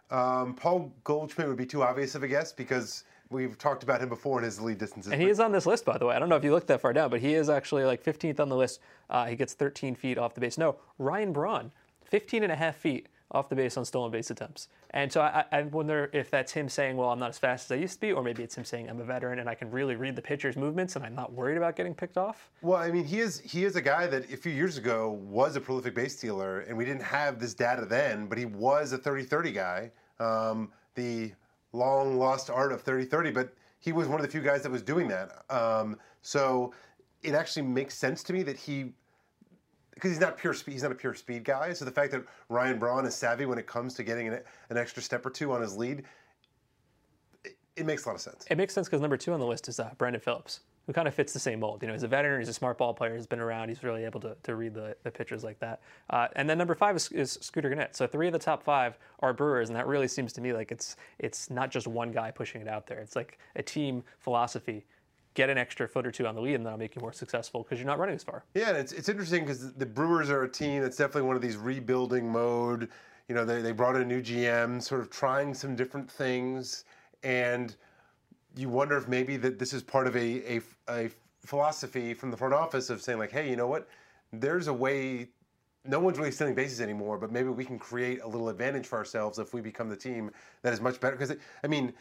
Um, 0.10 0.54
Paul 0.54 0.94
Goldschmidt 1.04 1.50
would 1.50 1.58
be 1.58 1.66
too 1.66 1.84
obvious 1.84 2.16
of 2.16 2.24
a 2.24 2.28
guess 2.30 2.54
because 2.54 3.04
we've 3.30 3.58
talked 3.58 3.84
about 3.84 4.00
him 4.00 4.08
before 4.08 4.40
in 4.40 4.46
his 4.46 4.62
lead 4.62 4.78
distances. 4.78 5.12
And 5.12 5.22
he 5.22 5.28
is 5.28 5.42
on 5.42 5.52
this 5.52 5.66
list, 5.66 5.84
by 5.84 5.98
the 5.98 6.06
way. 6.06 6.16
I 6.16 6.20
don't 6.20 6.30
know 6.30 6.38
if 6.38 6.46
you 6.46 6.52
looked 6.52 6.68
that 6.68 6.80
far 6.80 6.94
down, 6.94 7.10
but 7.10 7.20
he 7.20 7.34
is 7.34 7.50
actually 7.50 7.84
like 7.84 8.02
15th 8.04 8.40
on 8.40 8.48
the 8.48 8.56
list. 8.56 8.80
Uh, 9.10 9.26
he 9.26 9.36
gets 9.36 9.54
13 9.54 9.96
feet 9.96 10.18
off 10.18 10.34
the 10.34 10.42
base. 10.42 10.58
No, 10.58 10.78
Ryan 10.98 11.34
Braun, 11.34 11.72
15 12.06 12.44
and 12.44 12.52
a 12.52 12.56
half 12.56 12.76
feet 12.76 13.08
off 13.34 13.50
the 13.50 13.56
base 13.56 13.78
on 13.78 13.86
stolen 13.86 14.12
base 14.12 14.30
attempts. 14.30 14.68
And 14.92 15.12
so 15.12 15.22
I, 15.22 15.46
I, 15.52 15.64
wonder 15.64 16.10
if 16.14 16.30
that's 16.30 16.52
him 16.52 16.70
saying, 16.70 16.98
well, 16.98 17.10
I'm 17.10 17.20
not 17.20 17.30
as 17.30 17.40
fast 17.40 17.72
as 17.72 17.76
I 17.76 17.82
used 17.82 17.96
to 17.96 18.02
be, 18.02 18.12
or 18.12 18.22
maybe 18.22 18.44
it's 18.44 18.56
him 18.56 18.64
saying 18.64 18.90
I'm 18.90 19.00
a 19.00 19.04
veteran 19.04 19.40
and 19.40 19.50
I 19.50 19.56
can 19.56 19.72
really 19.72 19.96
read 19.96 20.16
the 20.16 20.22
pitcher's 20.22 20.56
movements 20.56 20.96
and 20.96 21.04
I'm 21.04 21.16
not 21.16 21.34
worried 21.34 21.58
about 21.58 21.76
getting 21.76 21.96
picked 21.96 22.18
off. 22.18 22.52
Well, 22.62 22.78
I 22.78 22.92
mean, 22.92 23.06
he 23.06 23.20
is 23.20 23.40
he 23.40 23.66
is 23.66 23.76
a 23.76 23.82
guy 23.82 24.06
that 24.08 24.32
a 24.32 24.38
few 24.38 24.52
years 24.52 24.78
ago 24.78 25.12
was 25.12 25.56
a 25.56 25.62
prolific 25.62 25.96
base 25.96 26.16
stealer, 26.16 26.60
and 26.62 26.78
we 26.78 26.86
didn't 26.86 27.04
have 27.04 27.40
this 27.40 27.54
data 27.54 27.86
then, 27.86 28.28
but 28.28 28.38
he 28.38 28.46
was 28.46 28.94
a 28.94 28.98
30-30 28.98 29.54
guy. 29.54 29.92
Um, 30.20 30.72
the 30.96 31.34
long 31.72 32.18
lost 32.18 32.52
art 32.52 32.72
of 32.72 32.86
30-30, 32.86 33.34
but 33.34 33.54
he 33.80 33.92
was 33.92 34.08
one 34.08 34.20
of 34.20 34.26
the 34.26 34.32
few 34.32 34.42
guys 34.42 34.62
that 34.62 34.72
was 34.72 34.84
doing 34.84 35.08
that. 35.08 35.44
Um, 35.50 35.98
so 36.22 36.74
it 37.24 37.34
actually 37.34 37.64
makes 37.64 37.96
sense 37.96 38.22
to 38.24 38.34
me 38.34 38.44
that 38.44 38.58
he 38.58 38.94
because 39.94 40.12
he's 40.12 40.20
not 40.20 40.38
pure 40.38 40.54
speed. 40.54 40.74
He's 40.74 40.84
not 40.84 40.92
a 40.92 40.96
pure 40.96 41.14
speed 41.14 41.44
guy. 41.44 41.74
So 41.74 41.86
the 41.86 41.92
fact 41.92 42.12
that 42.12 42.24
Ryan 42.50 42.80
Braun 42.80 43.06
is 43.06 43.16
savvy 43.16 43.46
when 43.46 43.58
it 43.58 43.68
comes 43.68 43.94
to 43.96 44.04
getting 44.04 44.28
an, 44.28 44.40
an 44.70 44.78
extra 44.78 45.02
step 45.02 45.26
or 45.26 45.30
two 45.30 45.52
on 45.52 45.62
his 45.62 45.78
lead, 45.78 46.04
it, 47.44 47.58
it, 47.76 47.86
makes 47.86 48.06
a 48.06 48.10
lot 48.10 48.16
of 48.16 48.22
sense. 48.22 48.46
It 48.50 48.58
makes 48.58 48.74
sense 48.74 48.88
because 48.88 49.02
number 49.02 49.18
two 49.18 49.34
on 49.34 49.40
the 49.40 49.46
list 49.46 49.68
is 49.68 49.80
uh, 49.80 49.92
Brandon 49.98 50.22
Phillips, 50.22 50.62
who 50.88 50.94
kind 50.94 51.08
of 51.08 51.14
fits 51.14 51.34
the 51.34 51.40
same 51.40 51.60
mold. 51.60 51.82
You 51.82 51.88
know, 51.88 51.94
he's 51.94 52.04
a 52.04 52.08
veteran. 52.08 52.40
He's 52.40 52.50
a 52.50 52.54
smart 52.54 52.78
ball 52.78 52.94
player. 52.94 53.16
He's 53.16 53.28
been 53.28 53.40
around. 53.40 53.70
He's 53.70 53.84
really 53.84 54.04
able 54.06 54.20
to, 54.22 54.36
to 54.44 54.56
read 54.56 54.74
the, 54.74 54.96
the 55.04 55.40
like 55.44 55.60
that. 55.60 55.82
Uh, 56.10 56.28
and 56.36 56.50
then 56.50 56.58
number 56.58 56.76
five 56.76 56.96
is, 56.96 57.12
is 57.12 57.38
Scooter 57.42 57.70
Gennett. 57.70 57.96
So 57.96 58.08
three 58.08 58.28
of 58.28 58.34
the 58.34 58.40
top 58.40 58.64
five 58.64 58.98
are 59.20 59.34
Brewers, 59.34 59.70
and 59.70 59.76
that 59.76 59.88
really 59.88 60.08
seems 60.08 60.34
to 60.34 60.42
me 60.42 60.54
like 60.54 60.72
it's 60.72 60.96
it's 61.20 61.50
not 61.50 61.72
just 61.72 61.88
one 61.88 62.12
guy 62.12 62.32
pushing 62.32 62.62
it 62.62 62.68
out 62.68 62.88
there. 62.88 63.00
It's 63.00 63.16
like 63.16 63.38
a 63.56 63.64
team 63.64 64.04
philosophy 64.20 64.86
get 65.34 65.50
an 65.50 65.58
extra 65.58 65.88
foot 65.88 66.06
or 66.06 66.12
two 66.12 66.28
on 66.28 66.36
the 66.36 66.42
lead, 66.42 66.56
and 66.56 66.66
that'll 66.66 66.80
make 66.80 66.96
you 66.96 67.02
more 67.02 67.14
successful 67.14 67.64
because 67.64 67.80
you're 67.80 67.88
not 67.88 68.00
running 68.00 68.16
as 68.16 68.24
far. 68.24 68.44
Yeah, 68.54 68.72
it's, 68.72 68.92
it's 68.92 69.10
interesting 69.10 69.42
because 69.42 69.74
the 69.74 69.86
Brewers 69.86 70.30
are 70.30 70.44
a 70.44 70.50
team 70.50 70.82
that's 70.82 70.98
definitely 70.98 71.24
one 71.24 71.36
of 71.36 71.42
these 71.42 71.58
rebuilding 71.58 72.32
mode. 72.32 72.90
You 73.28 73.36
know, 73.36 73.46
they, 73.46 73.62
they 73.62 73.72
brought 73.72 73.96
in 73.96 74.02
a 74.02 74.06
new 74.06 74.22
GM, 74.22 74.82
sort 74.82 75.02
of 75.02 75.10
trying 75.10 75.54
some 75.54 75.76
different 75.76 76.10
things. 76.12 76.86
and 77.24 77.76
you 78.56 78.70
wonder 78.70 78.98
if 78.98 79.08
maybe 79.08 79.38
that 79.38 79.60
this 79.60 79.74
is 79.74 79.82
part 79.82 80.08
of 80.08 80.16
a, 80.16 80.58
a, 80.58 80.62
a 80.90 81.10
philosophy 81.46 82.14
from 82.14 82.32
the 82.32 82.38
front 82.38 82.54
office 82.54 82.90
of 82.90 83.02
saying 83.02 83.20
like, 83.20 83.32
hey, 83.32 83.50
you 83.50 83.56
know 83.56 83.68
what? 83.68 83.88
There's 84.32 84.68
a 84.68 84.74
way. 84.74 85.30
No 85.86 86.00
one's 86.00 86.18
really 86.18 86.32
stealing 86.32 86.56
bases 86.56 86.80
anymore, 86.80 87.18
but 87.18 87.32
maybe 87.32 87.50
we 87.50 87.66
can 87.66 87.78
create 87.78 88.22
a 88.22 88.28
little 88.28 88.48
advantage 88.48 88.88
for 88.88 88.98
ourselves 88.98 89.38
if 89.38 89.54
we 89.54 89.60
become 89.60 89.90
the 89.90 89.98
team 89.98 90.32
that 90.62 90.72
is 90.72 90.80
much 90.80 91.00
better. 91.00 91.16
Because 91.16 91.36
I 91.64 91.68
mean, 91.68 91.94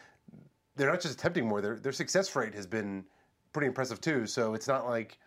they're 0.75 0.89
not 0.89 1.01
just 1.01 1.13
attempting 1.15 1.45
more; 1.45 1.61
their 1.61 1.75
their 1.75 1.91
success 1.91 2.33
rate 2.35 2.53
has 2.53 2.65
been 2.65 3.03
pretty 3.53 3.67
impressive 3.67 4.01
too. 4.01 4.25
So 4.25 4.53
it's 4.53 4.67
not 4.67 4.85
like 4.85 5.17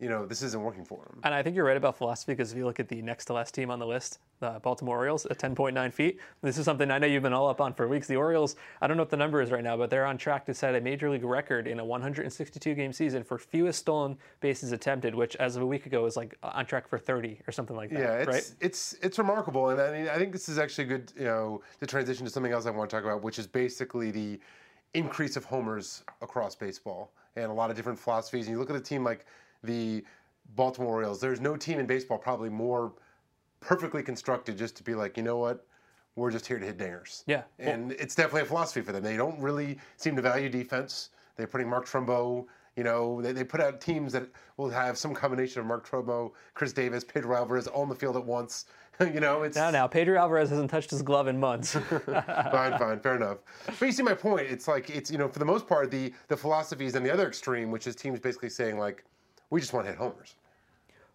you 0.00 0.08
know, 0.08 0.26
this 0.26 0.42
isn't 0.42 0.60
working 0.60 0.84
for 0.84 1.04
them. 1.04 1.20
And 1.22 1.32
I 1.32 1.42
think 1.42 1.54
you're 1.54 1.64
right 1.64 1.76
about 1.76 1.96
philosophy 1.96 2.32
because 2.32 2.50
if 2.50 2.58
you 2.58 2.64
look 2.64 2.80
at 2.80 2.88
the 2.88 3.00
next 3.00 3.26
to 3.26 3.32
last 3.32 3.54
team 3.54 3.70
on 3.70 3.78
the 3.78 3.86
list, 3.86 4.18
the 4.40 4.60
Baltimore 4.62 4.98
Orioles 4.98 5.24
at 5.26 5.38
10.9 5.38 5.92
feet, 5.92 6.18
this 6.42 6.58
is 6.58 6.64
something 6.64 6.90
I 6.90 6.98
know 6.98 7.06
you've 7.06 7.22
been 7.22 7.32
all 7.32 7.48
up 7.48 7.60
on 7.60 7.72
for 7.72 7.86
weeks. 7.86 8.08
The 8.08 8.16
Orioles, 8.16 8.56
I 8.82 8.88
don't 8.88 8.96
know 8.96 9.02
what 9.02 9.10
the 9.10 9.16
number 9.16 9.40
is 9.40 9.52
right 9.52 9.62
now, 9.62 9.76
but 9.76 9.90
they're 9.90 10.04
on 10.04 10.18
track 10.18 10.46
to 10.46 10.54
set 10.54 10.74
a 10.74 10.80
major 10.80 11.08
league 11.08 11.24
record 11.24 11.68
in 11.68 11.78
a 11.78 11.84
162 11.84 12.74
game 12.74 12.92
season 12.92 13.22
for 13.22 13.38
fewest 13.38 13.78
stolen 13.78 14.18
bases 14.40 14.72
attempted, 14.72 15.14
which 15.14 15.36
as 15.36 15.54
of 15.54 15.62
a 15.62 15.66
week 15.66 15.86
ago 15.86 16.02
was 16.02 16.16
like 16.16 16.36
on 16.42 16.66
track 16.66 16.88
for 16.88 16.98
30 16.98 17.40
or 17.46 17.52
something 17.52 17.76
like 17.76 17.90
that. 17.90 18.00
Yeah, 18.00 18.14
it's 18.14 18.28
right? 18.28 18.54
it's 18.60 18.96
it's 19.00 19.18
remarkable, 19.18 19.68
and 19.70 19.80
I 19.80 19.92
mean, 19.92 20.08
I 20.08 20.18
think 20.18 20.32
this 20.32 20.48
is 20.48 20.58
actually 20.58 20.86
good. 20.86 21.12
You 21.16 21.24
know, 21.24 21.62
to 21.80 21.86
transition 21.86 22.24
to 22.24 22.30
something 22.30 22.52
else 22.52 22.66
I 22.66 22.70
want 22.70 22.90
to 22.90 22.96
talk 22.96 23.04
about, 23.04 23.22
which 23.22 23.38
is 23.38 23.46
basically 23.46 24.10
the 24.10 24.40
increase 24.92 25.36
of 25.36 25.44
homers 25.44 26.02
across 26.20 26.54
baseball 26.54 27.12
and 27.36 27.46
a 27.46 27.52
lot 27.52 27.70
of 27.70 27.76
different 27.76 27.98
philosophies. 27.98 28.46
And 28.46 28.54
you 28.54 28.58
look 28.58 28.70
at 28.70 28.76
a 28.76 28.80
team 28.80 29.04
like 29.04 29.26
the 29.62 30.04
Baltimore 30.54 30.94
Orioles. 30.94 31.20
There's 31.20 31.40
no 31.40 31.56
team 31.56 31.78
in 31.78 31.86
baseball 31.86 32.18
probably 32.18 32.50
more 32.50 32.92
perfectly 33.60 34.02
constructed 34.02 34.58
just 34.58 34.76
to 34.76 34.82
be 34.82 34.94
like, 34.94 35.16
you 35.16 35.22
know 35.22 35.38
what, 35.38 35.66
we're 36.16 36.30
just 36.30 36.46
here 36.46 36.58
to 36.58 36.66
hit 36.66 36.78
dingers. 36.78 37.24
Yeah. 37.26 37.42
And 37.58 37.92
it's 37.92 38.14
definitely 38.14 38.42
a 38.42 38.46
philosophy 38.46 38.82
for 38.82 38.92
them. 38.92 39.02
They 39.02 39.16
don't 39.16 39.40
really 39.40 39.78
seem 39.96 40.14
to 40.16 40.22
value 40.22 40.48
defense. 40.48 41.10
They're 41.36 41.46
putting 41.46 41.68
Mark 41.68 41.86
Trumbo. 41.86 42.46
You 42.76 42.84
know, 42.84 43.22
they, 43.22 43.32
they 43.32 43.44
put 43.44 43.60
out 43.60 43.80
teams 43.80 44.12
that 44.12 44.28
will 44.56 44.70
have 44.70 44.98
some 44.98 45.14
combination 45.14 45.60
of 45.60 45.66
Mark 45.66 45.88
Trumbo, 45.88 46.32
Chris 46.54 46.72
Davis, 46.72 47.04
Pedro 47.04 47.36
Alvarez 47.36 47.66
all 47.66 47.82
on 47.82 47.88
the 47.88 47.94
field 47.94 48.16
at 48.16 48.24
once. 48.24 48.66
you 49.00 49.20
know, 49.20 49.42
it's 49.42 49.56
Now, 49.56 49.70
now, 49.70 49.86
Pedro 49.86 50.18
Alvarez 50.18 50.50
hasn't 50.50 50.70
touched 50.70 50.90
his 50.90 51.02
glove 51.02 51.26
in 51.28 51.38
months. 51.38 51.72
fine, 52.06 52.78
fine, 52.78 53.00
fair 53.00 53.16
enough. 53.16 53.38
But 53.66 53.82
you 53.82 53.92
see 53.92 54.02
my 54.02 54.14
point. 54.14 54.48
It's 54.48 54.68
like 54.68 54.90
it's 54.90 55.10
you 55.10 55.18
know 55.18 55.28
for 55.28 55.40
the 55.40 55.44
most 55.44 55.66
part 55.66 55.90
the 55.90 56.12
the 56.28 56.36
philosophy 56.36 56.86
is 56.86 56.94
on 56.94 57.02
the 57.02 57.12
other 57.12 57.26
extreme, 57.26 57.70
which 57.70 57.86
is 57.86 57.96
teams 57.96 58.20
basically 58.20 58.50
saying 58.50 58.78
like, 58.78 59.04
we 59.50 59.60
just 59.60 59.72
want 59.72 59.86
to 59.86 59.90
hit 59.90 59.98
homers. 59.98 60.36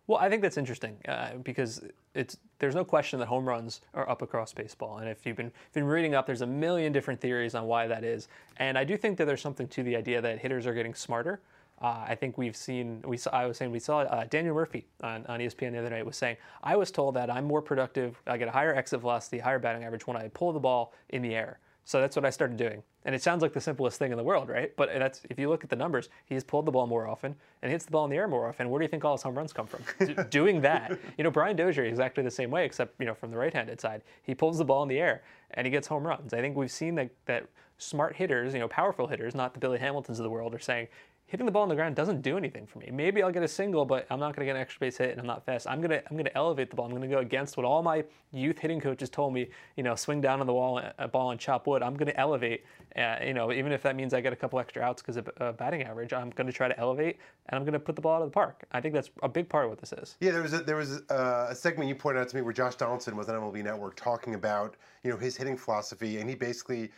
Well, 0.10 0.18
I 0.18 0.28
think 0.28 0.42
that's 0.42 0.58
interesting 0.58 0.98
uh, 1.08 1.36
because 1.44 1.84
it's 2.16 2.36
there's 2.58 2.74
no 2.74 2.84
question 2.84 3.20
that 3.20 3.28
home 3.28 3.48
runs 3.48 3.82
are 3.94 4.10
up 4.10 4.24
across 4.24 4.52
baseball, 4.52 4.98
and 4.98 5.08
if 5.08 5.24
you've 5.24 5.38
been 5.38 5.52
been 5.72 5.84
reading 5.84 6.16
up, 6.16 6.26
there's 6.26 6.42
a 6.42 6.48
million 6.48 6.92
different 6.92 7.22
theories 7.22 7.54
on 7.54 7.68
why 7.68 7.86
that 7.86 8.04
is, 8.04 8.28
and 8.58 8.76
I 8.76 8.86
do 8.86 8.98
think 8.98 9.20
that 9.20 9.26
there's 9.26 9.40
something 9.40 9.68
to 9.68 9.84
the 9.84 9.96
idea 9.96 10.20
that 10.20 10.40
hitters 10.40 10.66
are 10.66 10.74
getting 10.74 10.96
smarter. 10.96 11.42
Uh, 11.80 12.06
I 12.08 12.16
think 12.16 12.40
we've 12.40 12.56
seen 12.56 13.04
we 13.06 13.18
saw, 13.18 13.30
I 13.30 13.46
was 13.46 13.58
saying 13.58 13.70
we 13.70 13.78
saw 13.78 14.00
uh, 14.00 14.26
Daniel 14.28 14.56
Murphy 14.56 14.88
on, 15.04 15.28
on 15.28 15.42
ESPN 15.42 15.74
the 15.74 15.78
other 15.78 15.92
night 15.92 16.08
was 16.08 16.18
saying 16.18 16.38
I 16.64 16.76
was 16.76 16.90
told 16.90 17.14
that 17.14 17.30
I'm 17.30 17.46
more 17.46 17.62
productive, 17.62 18.20
I 18.26 18.38
get 18.38 18.48
a 18.48 18.52
higher 18.52 18.74
exit 18.74 19.02
velocity, 19.02 19.38
higher 19.38 19.60
batting 19.60 19.84
average 19.84 20.08
when 20.08 20.18
I 20.18 20.30
pull 20.30 20.54
the 20.54 20.60
ball 20.60 20.92
in 21.10 21.22
the 21.22 21.36
air. 21.36 21.60
So 21.90 22.00
that's 22.00 22.16
what 22.16 22.24
I 22.24 22.30
started 22.30 22.56
doing. 22.56 22.84
And 23.04 23.16
it 23.16 23.24
sounds 23.24 23.42
like 23.42 23.52
the 23.52 23.60
simplest 23.60 23.98
thing 23.98 24.12
in 24.12 24.18
the 24.20 24.24
world, 24.24 24.48
right? 24.48 24.72
But 24.76 24.90
that's 24.94 25.22
if 25.28 25.40
you 25.40 25.50
look 25.50 25.64
at 25.64 25.72
the 25.72 25.76
numbers, 25.76 26.10
he's 26.26 26.44
pulled 26.44 26.68
the 26.68 26.72
ball 26.72 26.86
more 26.86 27.08
often 27.08 27.36
and 27.64 27.72
hits 27.72 27.84
the 27.84 27.90
ball 27.90 28.06
in 28.06 28.12
the 28.12 28.18
air 28.18 28.28
more 28.28 28.48
often. 28.48 28.70
Where 28.70 28.78
do 28.78 28.84
you 28.84 28.90
think 28.90 29.04
all 29.04 29.16
his 29.16 29.24
home 29.24 29.36
runs 29.36 29.52
come 29.52 29.66
from? 29.66 29.82
D- 30.06 30.16
doing 30.30 30.62
that. 30.62 31.00
You 31.18 31.24
know, 31.24 31.32
Brian 31.32 31.56
Dozier 31.56 31.86
is 31.86 31.90
exactly 31.90 32.24
the 32.24 32.30
same 32.30 32.52
way, 32.52 32.64
except 32.64 32.94
you 33.00 33.08
know 33.08 33.16
from 33.16 33.32
the 33.32 33.38
right-handed 33.38 33.82
side. 33.82 34.04
He 34.22 34.36
pulls 34.36 34.60
the 34.60 34.66
ball 34.66 34.84
in 34.84 34.90
the 34.90 35.00
air 35.00 35.24
and 35.56 35.66
he 35.66 35.72
gets 35.72 35.88
home 35.88 36.06
runs. 36.06 36.32
I 36.32 36.42
think 36.42 36.56
we've 36.56 36.70
seen 36.70 36.94
that 36.94 37.10
that 37.26 37.48
smart 37.80 38.16
hitters, 38.16 38.54
you 38.54 38.60
know, 38.60 38.68
powerful 38.68 39.08
hitters, 39.08 39.34
not 39.34 39.56
the 39.56 39.60
Billy 39.60 39.80
Hamiltons 39.80 40.20
of 40.20 40.24
the 40.24 40.30
world, 40.30 40.54
are 40.54 40.60
saying, 40.60 40.90
hitting 41.30 41.46
the 41.46 41.52
ball 41.52 41.62
on 41.62 41.70
the 41.70 41.76
ground 41.76 41.96
doesn't 41.96 42.22
do 42.22 42.38
anything 42.38 42.66
for 42.66 42.80
me. 42.80 42.90
Maybe 42.92 43.22
I'll 43.22 43.32
get 43.32 43.44
a 43.44 43.48
single, 43.48 43.86
but 43.86 44.08
I'm 44.10 44.20
not 44.20 44.36
going 44.36 44.46
to 44.48 44.52
get 44.52 44.56
an 44.56 44.62
extra 44.62 44.80
base 44.80 44.98
hit, 44.98 45.12
and 45.12 45.20
I'm 45.20 45.28
not 45.28 45.46
fast. 45.46 45.68
I'm 45.68 45.80
gonna 45.80 46.02
I'm 46.10 46.18
gonna 46.18 46.32
elevate 46.34 46.72
the 46.72 46.76
ball. 46.76 46.88
I'm 46.88 46.92
gonna 46.92 47.08
go 47.08 47.20
against 47.20 47.56
what 47.56 47.66
all 47.66 47.84
my 47.84 48.04
youth 48.32 48.58
hitting 48.58 48.82
coaches 48.82 49.10
told 49.10 49.34
me. 49.34 49.50
You 49.76 49.84
know, 49.84 49.96
swing 49.96 50.22
down 50.22 50.42
on 50.42 50.48
the 50.48 50.54
wall, 50.54 50.82
a 50.98 51.08
ball 51.08 51.32
and 51.32 51.40
chop 51.40 51.68
wood. 51.68 51.84
I'm 51.84 51.96
gonna 51.96 52.14
elevate. 52.16 52.66
Uh, 52.98 53.18
you 53.24 53.34
know, 53.36 53.52
even 53.52 53.72
if 53.72 53.84
that 53.84 53.96
means 53.96 54.14
I 54.14 54.22
get 54.22 54.34
a 54.34 54.36
couple 54.36 54.60
extra 54.60 54.82
outs 54.82 55.02
because 55.04 55.18
of 55.18 55.30
uh, 55.40 55.52
batting 55.52 55.84
average, 55.84 56.12
I'm 56.12 56.32
gonna 56.32 56.52
try 56.52 56.68
to 56.68 56.80
elevate, 56.80 57.20
and 57.48 57.60
I'm 57.60 57.64
gonna 57.64 57.80
put 57.80 57.96
the 57.96 58.02
ball 58.02 58.16
out 58.16 58.24
of 58.24 58.30
the 58.30 58.34
park. 58.34 58.64
I 58.72 58.82
think 58.82 58.96
that's 58.96 59.12
a 59.22 59.30
big 59.30 59.48
part 59.48 59.66
of 59.66 59.70
what 59.70 59.80
this 59.80 59.94
is. 59.94 60.18
Yeah, 60.20 60.32
there 60.32 60.42
was 60.42 60.54
a, 60.54 60.60
there 60.60 60.78
was 60.78 61.02
a, 61.10 61.48
a 61.52 61.56
segment 61.56 61.90
you 61.90 61.96
pointed 61.96 62.22
out 62.22 62.30
to 62.30 62.36
me 62.36 62.42
where 62.42 62.54
Josh 62.54 62.76
Donaldson 62.76 63.16
was 63.16 63.30
on 63.30 63.36
MLB 63.36 63.64
Network 63.64 63.96
talking 63.96 64.34
about 64.34 64.76
you 65.04 65.12
know 65.12 65.18
his 65.18 65.38
hitting 65.38 65.58
philosophy, 65.58 66.18
and 66.18 66.28
he 66.28 66.36
basically 66.36 66.90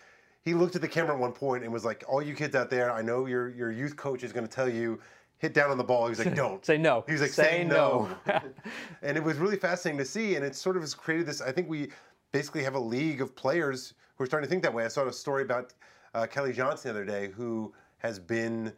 he 0.44 0.54
looked 0.54 0.76
at 0.76 0.82
the 0.82 0.88
camera 0.88 1.14
at 1.14 1.20
one 1.20 1.32
point 1.32 1.64
and 1.64 1.72
was 1.72 1.86
like, 1.86 2.04
"All 2.08 2.22
you 2.22 2.36
kids 2.36 2.56
out 2.56 2.70
there, 2.70 2.92
I 2.92 3.02
know 3.02 3.26
your 3.26 3.50
your 3.50 3.72
youth 3.72 3.96
coach 3.96 4.24
is 4.24 4.34
going 4.34 4.48
to 4.48 4.54
tell 4.54 4.70
you." 4.70 5.00
Hit 5.38 5.56
down 5.56 5.72
on 5.72 5.78
the 5.80 5.84
ball. 5.84 6.06
He 6.06 6.10
was 6.12 6.20
like, 6.24 6.36
"Don't 6.44 6.64
Say 6.64 6.78
no. 6.78 7.04
He 7.08 7.14
was 7.14 7.22
like, 7.22 7.32
Say 7.32 7.44
"Say 7.44 7.64
no." 7.64 8.08
no. 8.28 8.42
and 9.02 9.18
it 9.18 9.24
was 9.24 9.38
really 9.38 9.58
fascinating 9.58 9.98
to 9.98 10.06
see, 10.06 10.36
and 10.36 10.46
it 10.46 10.56
sort 10.56 10.76
of 10.76 10.84
has 10.84 10.94
created 10.94 11.26
this. 11.26 11.42
I 11.42 11.52
think 11.52 11.68
we 11.68 11.90
basically 12.32 12.64
have 12.64 12.76
a 12.76 12.80
league 12.80 13.22
of 13.22 13.36
players 13.36 13.96
who 14.16 14.24
are 14.24 14.28
starting 14.28 14.48
to 14.48 14.50
think 14.50 14.62
that 14.64 14.74
way. 14.74 14.86
I 14.86 14.88
saw 14.88 15.08
a 15.08 15.14
story 15.14 15.42
about 15.42 15.74
uh, 16.14 16.28
Kelly 16.28 16.54
Johnson 16.54 16.94
the 16.94 17.00
other 17.00 17.06
day, 17.06 17.32
who 17.32 17.74
has 17.98 18.20
been 18.20 18.72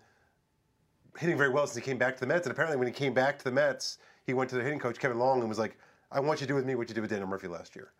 hitting 1.17 1.37
very 1.37 1.49
well 1.49 1.67
since 1.67 1.75
he 1.75 1.81
came 1.81 1.97
back 1.97 2.15
to 2.15 2.19
the 2.21 2.27
Mets. 2.27 2.45
And 2.45 2.51
apparently, 2.51 2.77
when 2.77 2.87
he 2.87 2.93
came 2.93 3.13
back 3.13 3.37
to 3.39 3.43
the 3.43 3.51
Mets, 3.51 3.97
he 4.25 4.33
went 4.33 4.49
to 4.51 4.55
the 4.55 4.63
hitting 4.63 4.79
coach 4.79 4.99
Kevin 4.99 5.19
Long 5.19 5.41
and 5.41 5.49
was 5.49 5.59
like, 5.59 5.77
"I 6.11 6.21
want 6.21 6.39
you 6.39 6.47
to 6.47 6.51
do 6.51 6.55
with 6.55 6.65
me 6.65 6.75
what 6.75 6.87
you 6.87 6.95
did 6.95 7.01
with 7.01 7.09
Daniel 7.09 7.27
Murphy 7.27 7.47
last 7.47 7.75
year." 7.75 7.91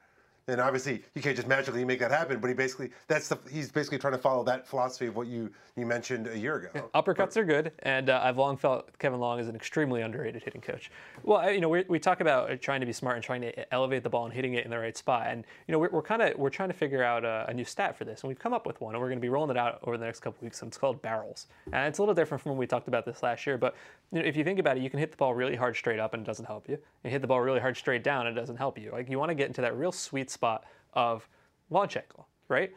And 0.47 0.59
obviously, 0.59 1.01
you 1.15 1.21
can't 1.21 1.35
just 1.37 1.47
magically 1.47 1.85
make 1.85 1.99
that 1.99 2.11
happen. 2.11 2.39
But 2.39 2.47
he 2.49 2.53
basically 2.53 2.89
that's 3.07 3.29
the 3.29 3.37
he's 3.49 3.71
basically 3.71 3.97
trying 3.97 4.13
to 4.13 4.19
follow 4.19 4.43
that 4.43 4.67
philosophy 4.67 5.05
of 5.05 5.15
what 5.15 5.27
you 5.27 5.49
you 5.77 5.85
mentioned 5.85 6.27
a 6.27 6.37
year 6.37 6.55
ago. 6.57 6.89
Uppercuts 6.93 7.37
are 7.37 7.45
good, 7.45 7.71
and 7.79 8.09
uh, 8.09 8.19
I've 8.21 8.37
long 8.37 8.57
felt 8.57 8.97
Kevin 8.99 9.19
Long 9.19 9.39
is 9.39 9.47
an 9.47 9.55
extremely 9.55 10.01
underrated 10.01 10.43
hitting 10.43 10.61
coach. 10.61 10.91
Well, 11.23 11.39
I- 11.39 11.49
you 11.51 11.61
know, 11.61 11.69
we, 11.69 11.83
we 11.87 11.97
talk 11.97 12.19
about 12.19 12.61
trying 12.61 12.81
to 12.81 12.85
be 12.85 12.91
smart 12.93 13.15
and 13.15 13.23
trying 13.23 13.41
to 13.41 13.73
elevate 13.73 14.03
the 14.03 14.09
ball 14.09 14.25
and 14.25 14.33
hitting 14.33 14.53
it 14.55 14.65
in 14.65 14.69
the 14.71 14.77
right 14.77 14.95
spot, 14.97 15.27
and 15.27 15.45
you 15.67 15.71
know, 15.71 15.79
we're, 15.79 15.89
we're 15.89 16.01
kind 16.01 16.21
of 16.21 16.37
we're 16.37 16.49
trying 16.49 16.69
to 16.69 16.75
figure 16.75 17.03
out 17.03 17.23
a, 17.23 17.45
a 17.47 17.53
new 17.53 17.65
stat 17.65 17.97
for 17.97 18.03
this, 18.03 18.21
and 18.21 18.27
we've 18.27 18.39
come 18.39 18.53
up 18.53 18.65
with 18.67 18.81
one, 18.81 18.95
and 18.95 19.01
we're 19.01 19.07
going 19.09 19.19
to 19.19 19.21
be 19.21 19.29
rolling 19.29 19.49
it 19.49 19.57
out 19.57 19.79
over 19.83 19.97
the 19.97 20.05
next 20.05 20.19
couple 20.19 20.43
weeks, 20.43 20.61
and 20.61 20.69
it's 20.69 20.77
called 20.77 21.01
barrels, 21.01 21.47
and 21.71 21.87
it's 21.87 21.99
a 21.99 22.01
little 22.01 22.15
different 22.15 22.41
from 22.43 22.51
when 22.51 22.59
we 22.59 22.67
talked 22.67 22.87
about 22.89 23.05
this 23.05 23.23
last 23.23 23.47
year, 23.47 23.57
but 23.57 23.75
you 24.11 24.19
know, 24.19 24.25
if 24.25 24.35
you 24.35 24.43
think 24.43 24.59
about 24.59 24.77
it, 24.77 24.83
you 24.83 24.89
can 24.89 24.99
hit 24.99 25.09
the 25.11 25.17
ball 25.17 25.33
really 25.33 25.55
hard 25.55 25.75
straight 25.75 25.99
up, 25.99 26.13
and 26.13 26.21
it 26.21 26.25
doesn't 26.25 26.45
help 26.45 26.67
you. 26.69 26.77
You 27.05 27.09
hit 27.09 27.21
the 27.21 27.27
ball 27.27 27.39
really 27.39 27.61
hard 27.61 27.77
straight 27.77 28.03
down, 28.03 28.27
and 28.27 28.37
it 28.37 28.39
doesn't 28.39 28.57
help 28.57 28.77
you. 28.77 28.91
Like 28.91 29.09
you 29.09 29.17
want 29.17 29.29
to 29.29 29.35
get 29.35 29.47
into 29.47 29.61
that 29.61 29.75
real 29.75 29.91
sweet 29.91 30.29
spot 30.33 30.65
of 30.93 31.27
launch 31.69 31.95
angle, 31.95 32.27
right? 32.49 32.71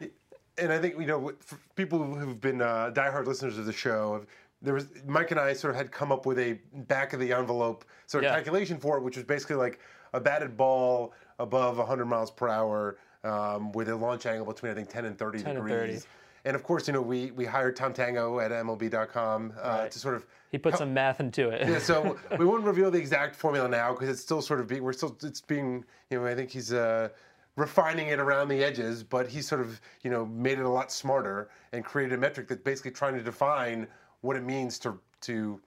and 0.59 0.71
I 0.73 0.79
think 0.79 0.97
you 0.99 1.05
know 1.05 1.33
for 1.39 1.59
people 1.75 2.03
who've 2.03 2.39
been 2.39 2.61
uh, 2.61 2.91
diehard 2.93 3.27
listeners 3.27 3.57
of 3.57 3.65
the 3.65 3.73
show, 3.73 4.25
there 4.61 4.73
was 4.73 4.87
Mike 5.05 5.31
and 5.31 5.39
I 5.39 5.53
sort 5.53 5.71
of 5.71 5.77
had 5.77 5.91
come 5.91 6.11
up 6.11 6.25
with 6.25 6.39
a 6.39 6.53
back 6.87 7.13
of 7.13 7.19
the 7.19 7.31
envelope 7.33 7.85
sort 8.07 8.23
of 8.23 8.29
Yeah. 8.29 8.35
calculation 8.35 8.77
for 8.79 8.97
it, 8.97 9.03
which 9.03 9.17
was 9.17 9.25
basically 9.25 9.57
like 9.57 9.79
a 10.13 10.19
batted 10.19 10.55
ball 10.57 11.13
above 11.39 11.77
100 11.77 12.05
miles 12.05 12.31
per 12.31 12.47
hour 12.47 12.97
um, 13.23 13.71
with 13.73 13.89
a 13.89 13.95
launch 13.95 14.25
angle 14.25 14.45
between 14.45 14.71
I 14.71 14.75
think 14.75 14.89
10 14.89 15.05
and 15.05 15.17
30 15.17 15.39
10 15.43 15.55
and 15.57 15.65
degrees. 15.67 16.03
30. 16.03 16.07
And 16.45 16.55
of 16.55 16.63
course, 16.63 16.87
you 16.87 16.93
know, 16.93 17.01
we, 17.01 17.31
we 17.31 17.43
hired 17.45 17.75
Tom 17.75 17.91
Tango 17.93 18.39
at 18.39 18.51
MLB.com 18.51 19.53
uh, 19.61 19.67
Right. 19.81 19.91
to 19.91 19.99
sort 19.99 20.15
of 20.15 20.25
He 20.49 20.57
put 20.57 20.77
some 20.77 20.93
math 20.93 21.19
into 21.19 21.49
it. 21.49 21.67
yeah, 21.67 21.77
so 21.77 22.17
we 22.39 22.45
won't 22.45 22.63
reveal 22.63 22.89
the 22.89 22.97
exact 22.99 23.35
formula 23.35 23.67
now 23.67 23.91
because 23.91 24.07
it's 24.09 24.21
still 24.21 24.41
sort 24.41 24.59
of 24.61 24.67
being 24.67 24.81
we're 24.83 24.93
still 24.93 25.15
it's 25.23 25.41
being 25.41 25.83
you 26.09 26.19
know 26.19 26.25
I 26.25 26.33
think 26.35 26.49
he's 26.49 26.71
uh, 26.71 27.09
refining 27.57 28.07
it 28.07 28.19
around 28.19 28.47
the 28.47 28.63
edges, 28.63 29.03
but 29.03 29.27
he 29.27 29.41
sort 29.41 29.59
of 29.59 29.81
you 30.03 30.09
know 30.09 30.25
made 30.25 30.57
it 30.59 30.65
a 30.65 30.69
lot 30.69 30.91
smarter 30.91 31.49
and 31.73 31.83
created 31.83 32.13
a 32.13 32.17
metric 32.17 32.47
that's 32.47 32.61
basically 32.61 32.91
trying 32.91 33.15
to 33.15 33.21
define 33.21 33.87
what 34.21 34.37
it 34.37 34.43
means 34.43 34.79
to 34.79 34.97
to 35.21 35.59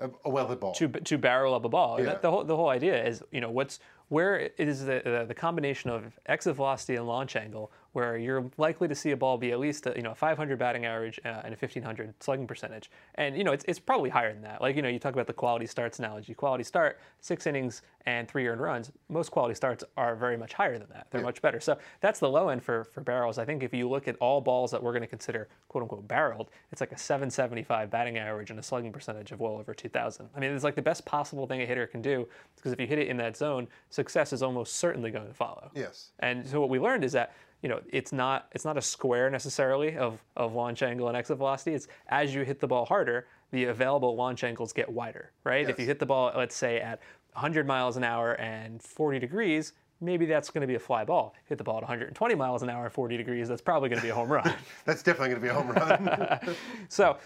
a, 0.00 0.10
a 0.24 0.30
well 0.30 0.48
hit 0.48 0.58
ball. 0.58 0.74
to 0.74 0.88
to 0.88 1.16
barrel 1.16 1.54
up 1.54 1.64
a 1.64 1.68
ball. 1.68 2.00
Yeah. 2.00 2.06
That, 2.06 2.22
the 2.22 2.30
whole 2.30 2.42
the 2.42 2.56
whole 2.56 2.70
idea 2.70 3.06
is 3.06 3.22
you 3.30 3.40
know 3.40 3.50
what's 3.50 3.78
where 4.08 4.50
is 4.58 4.80
the, 4.80 5.02
the 5.04 5.24
the 5.28 5.34
combination 5.34 5.90
of 5.90 6.18
exit 6.26 6.56
velocity 6.56 6.96
and 6.96 7.06
launch 7.06 7.36
angle 7.36 7.70
where 7.96 8.18
you're 8.18 8.44
likely 8.58 8.86
to 8.86 8.94
see 8.94 9.12
a 9.12 9.16
ball 9.16 9.38
be 9.38 9.52
at 9.52 9.58
least 9.58 9.86
a, 9.86 9.94
you 9.96 10.02
know 10.02 10.10
a 10.10 10.14
500 10.14 10.58
batting 10.58 10.84
average 10.84 11.18
uh, 11.24 11.40
and 11.44 11.54
a 11.54 11.56
1500 11.56 12.12
slugging 12.22 12.46
percentage. 12.46 12.90
And 13.14 13.38
you 13.38 13.42
know 13.42 13.52
it's 13.52 13.64
it's 13.66 13.78
probably 13.78 14.10
higher 14.10 14.34
than 14.34 14.42
that. 14.42 14.60
Like 14.60 14.76
you 14.76 14.82
know 14.82 14.90
you 14.90 14.98
talk 14.98 15.14
about 15.14 15.26
the 15.26 15.32
quality 15.32 15.64
starts 15.64 15.98
analogy. 15.98 16.34
Quality 16.34 16.62
start 16.62 17.00
six 17.22 17.46
innings 17.46 17.80
and 18.04 18.28
three 18.28 18.46
earned 18.46 18.60
runs. 18.60 18.92
Most 19.08 19.30
quality 19.30 19.54
starts 19.54 19.82
are 19.96 20.14
very 20.14 20.36
much 20.36 20.52
higher 20.52 20.78
than 20.78 20.88
that. 20.92 21.06
They're 21.10 21.22
much 21.22 21.40
better. 21.40 21.58
So 21.58 21.78
that's 22.02 22.20
the 22.20 22.28
low 22.28 22.50
end 22.50 22.62
for 22.62 22.84
for 22.84 23.00
barrels. 23.00 23.38
I 23.38 23.46
think 23.46 23.62
if 23.62 23.72
you 23.72 23.88
look 23.88 24.08
at 24.08 24.16
all 24.16 24.42
balls 24.42 24.70
that 24.72 24.82
we're 24.82 24.92
going 24.92 25.00
to 25.00 25.08
consider 25.08 25.48
quote 25.68 25.80
unquote 25.80 26.06
barreled, 26.06 26.50
it's 26.72 26.82
like 26.82 26.92
a 26.92 26.98
775 26.98 27.90
batting 27.90 28.18
average 28.18 28.50
and 28.50 28.58
a 28.58 28.62
slugging 28.62 28.92
percentage 28.92 29.32
of 29.32 29.40
well 29.40 29.56
over 29.56 29.72
2,000. 29.72 30.28
I 30.36 30.40
mean, 30.40 30.52
it's 30.52 30.64
like 30.64 30.74
the 30.74 30.82
best 30.82 31.06
possible 31.06 31.46
thing 31.46 31.62
a 31.62 31.66
hitter 31.66 31.86
can 31.86 32.02
do 32.02 32.28
because 32.56 32.72
if 32.72 32.78
you 32.78 32.86
hit 32.86 32.98
it 32.98 33.08
in 33.08 33.16
that 33.16 33.38
zone, 33.38 33.68
success 33.88 34.34
is 34.34 34.42
almost 34.42 34.76
certainly 34.76 35.10
going 35.10 35.26
to 35.26 35.32
follow. 35.32 35.70
Yes. 35.74 36.10
And 36.18 36.46
so 36.46 36.60
what 36.60 36.68
we 36.68 36.78
learned 36.78 37.02
is 37.02 37.12
that 37.12 37.32
you 37.62 37.68
know 37.68 37.80
it's 37.90 38.12
not 38.12 38.48
it's 38.52 38.64
not 38.64 38.76
a 38.76 38.82
square 38.82 39.30
necessarily 39.30 39.96
of 39.96 40.22
of 40.36 40.54
launch 40.54 40.82
angle 40.82 41.08
and 41.08 41.16
exit 41.16 41.38
velocity. 41.38 41.74
It's 41.74 41.88
as 42.08 42.34
you 42.34 42.42
hit 42.42 42.60
the 42.60 42.66
ball 42.66 42.84
harder, 42.84 43.26
the 43.50 43.64
available 43.64 44.16
launch 44.16 44.44
angles 44.44 44.72
get 44.72 44.88
wider, 44.88 45.32
right? 45.44 45.68
If 45.68 45.78
you 45.78 45.86
hit 45.86 45.98
the 45.98 46.06
ball, 46.06 46.32
let's 46.36 46.56
say 46.56 46.80
at 46.80 47.00
100 47.32 47.66
miles 47.66 47.96
an 47.96 48.04
hour 48.04 48.32
and 48.34 48.82
40 48.82 49.18
degrees, 49.18 49.72
maybe 50.00 50.26
that's 50.26 50.50
going 50.50 50.62
to 50.62 50.66
be 50.66 50.74
a 50.74 50.80
fly 50.80 51.04
ball. 51.04 51.34
Hit 51.46 51.58
the 51.58 51.64
ball 51.64 51.76
at 51.76 51.82
120 51.82 52.34
miles 52.34 52.62
an 52.62 52.70
hour 52.70 52.84
and 52.84 52.92
40 52.92 53.16
degrees, 53.16 53.48
that's 53.48 53.62
probably 53.62 53.88
going 53.88 54.00
to 54.00 54.04
be 54.04 54.10
a 54.10 54.14
home 54.14 54.30
run. 54.30 54.52
That's 54.84 55.02
definitely 55.02 55.34
going 55.34 55.40
to 55.40 55.46
be 55.46 55.48
a 55.48 55.54
home 55.54 55.70
run. 55.70 56.56
so 56.88 57.18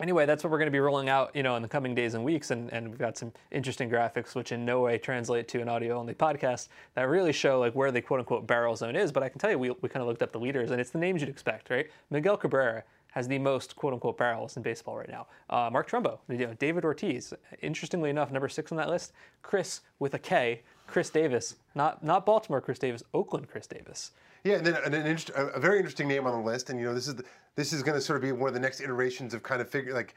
anyway, 0.00 0.26
that's 0.26 0.44
what 0.44 0.50
we're 0.50 0.58
going 0.58 0.66
to 0.66 0.72
be 0.72 0.80
rolling 0.80 1.08
out, 1.08 1.34
you 1.34 1.42
know, 1.42 1.56
in 1.56 1.62
the 1.62 1.68
coming 1.68 1.94
days 1.94 2.14
and 2.14 2.24
weeks. 2.24 2.50
And, 2.50 2.72
and 2.72 2.88
we've 2.88 2.98
got 2.98 3.16
some 3.16 3.32
interesting 3.50 3.88
graphics, 3.90 4.34
which 4.34 4.52
in 4.52 4.64
no 4.64 4.80
way 4.80 4.98
translate 4.98 5.48
to 5.48 5.60
an 5.60 5.68
audio-only 5.68 6.14
podcast, 6.14 6.68
that 6.94 7.08
really 7.08 7.32
show 7.32 7.60
like 7.60 7.74
where 7.74 7.90
the 7.90 8.02
quote-unquote 8.02 8.46
barrel 8.46 8.76
zone 8.76 8.96
is. 8.96 9.12
But 9.12 9.22
I 9.22 9.28
can 9.28 9.38
tell 9.38 9.50
you, 9.50 9.58
we, 9.58 9.70
we 9.80 9.88
kind 9.88 10.02
of 10.02 10.08
looked 10.08 10.22
up 10.22 10.32
the 10.32 10.40
leaders, 10.40 10.70
and 10.70 10.80
it's 10.80 10.90
the 10.90 10.98
names 10.98 11.20
you'd 11.20 11.30
expect, 11.30 11.70
right? 11.70 11.90
Miguel 12.10 12.36
Cabrera 12.36 12.84
has 13.12 13.28
the 13.28 13.38
most 13.38 13.76
quote-unquote 13.76 14.18
barrels 14.18 14.56
in 14.56 14.62
baseball 14.62 14.96
right 14.96 15.08
now. 15.08 15.26
Uh, 15.48 15.70
Mark 15.70 15.88
Trumbo, 15.88 16.18
you 16.28 16.38
know, 16.38 16.54
David 16.54 16.84
Ortiz, 16.84 17.32
interestingly 17.62 18.10
enough, 18.10 18.32
number 18.32 18.48
six 18.48 18.72
on 18.72 18.78
that 18.78 18.88
list. 18.88 19.12
Chris 19.42 19.82
with 20.00 20.14
a 20.14 20.18
K, 20.18 20.62
Khris 20.88 21.10
Davis, 21.10 21.54
not 21.74 22.02
not 22.04 22.26
Baltimore 22.26 22.60
Chris 22.60 22.78
Davis, 22.78 23.02
Oakland 23.14 23.48
Khris 23.48 23.66
Davis. 23.68 24.10
Yeah, 24.44 24.56
and 24.56 24.66
then 24.66 24.74
an, 24.84 24.92
an 24.92 25.06
inter- 25.06 25.50
a 25.54 25.58
very 25.58 25.78
interesting 25.78 26.06
name 26.06 26.26
on 26.26 26.32
the 26.32 26.46
list, 26.46 26.68
and 26.68 26.78
you 26.78 26.84
know 26.84 26.94
this 26.94 27.08
is 27.08 27.16
the, 27.16 27.24
this 27.56 27.72
is 27.72 27.82
going 27.82 27.94
to 27.96 28.00
sort 28.00 28.18
of 28.18 28.22
be 28.22 28.30
one 28.30 28.48
of 28.48 28.54
the 28.54 28.60
next 28.60 28.80
iterations 28.80 29.32
of 29.32 29.42
kind 29.42 29.60
of 29.62 29.68
figure 29.68 29.94
like 29.94 30.14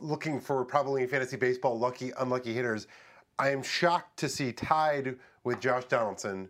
looking 0.00 0.40
for 0.40 0.64
probably 0.64 1.02
in 1.02 1.08
fantasy 1.08 1.36
baseball 1.36 1.78
lucky 1.78 2.12
unlucky 2.18 2.52
hitters. 2.52 2.88
I 3.38 3.50
am 3.50 3.62
shocked 3.62 4.18
to 4.18 4.28
see 4.28 4.52
tied 4.52 5.16
with 5.44 5.60
Josh 5.60 5.84
Donaldson 5.84 6.48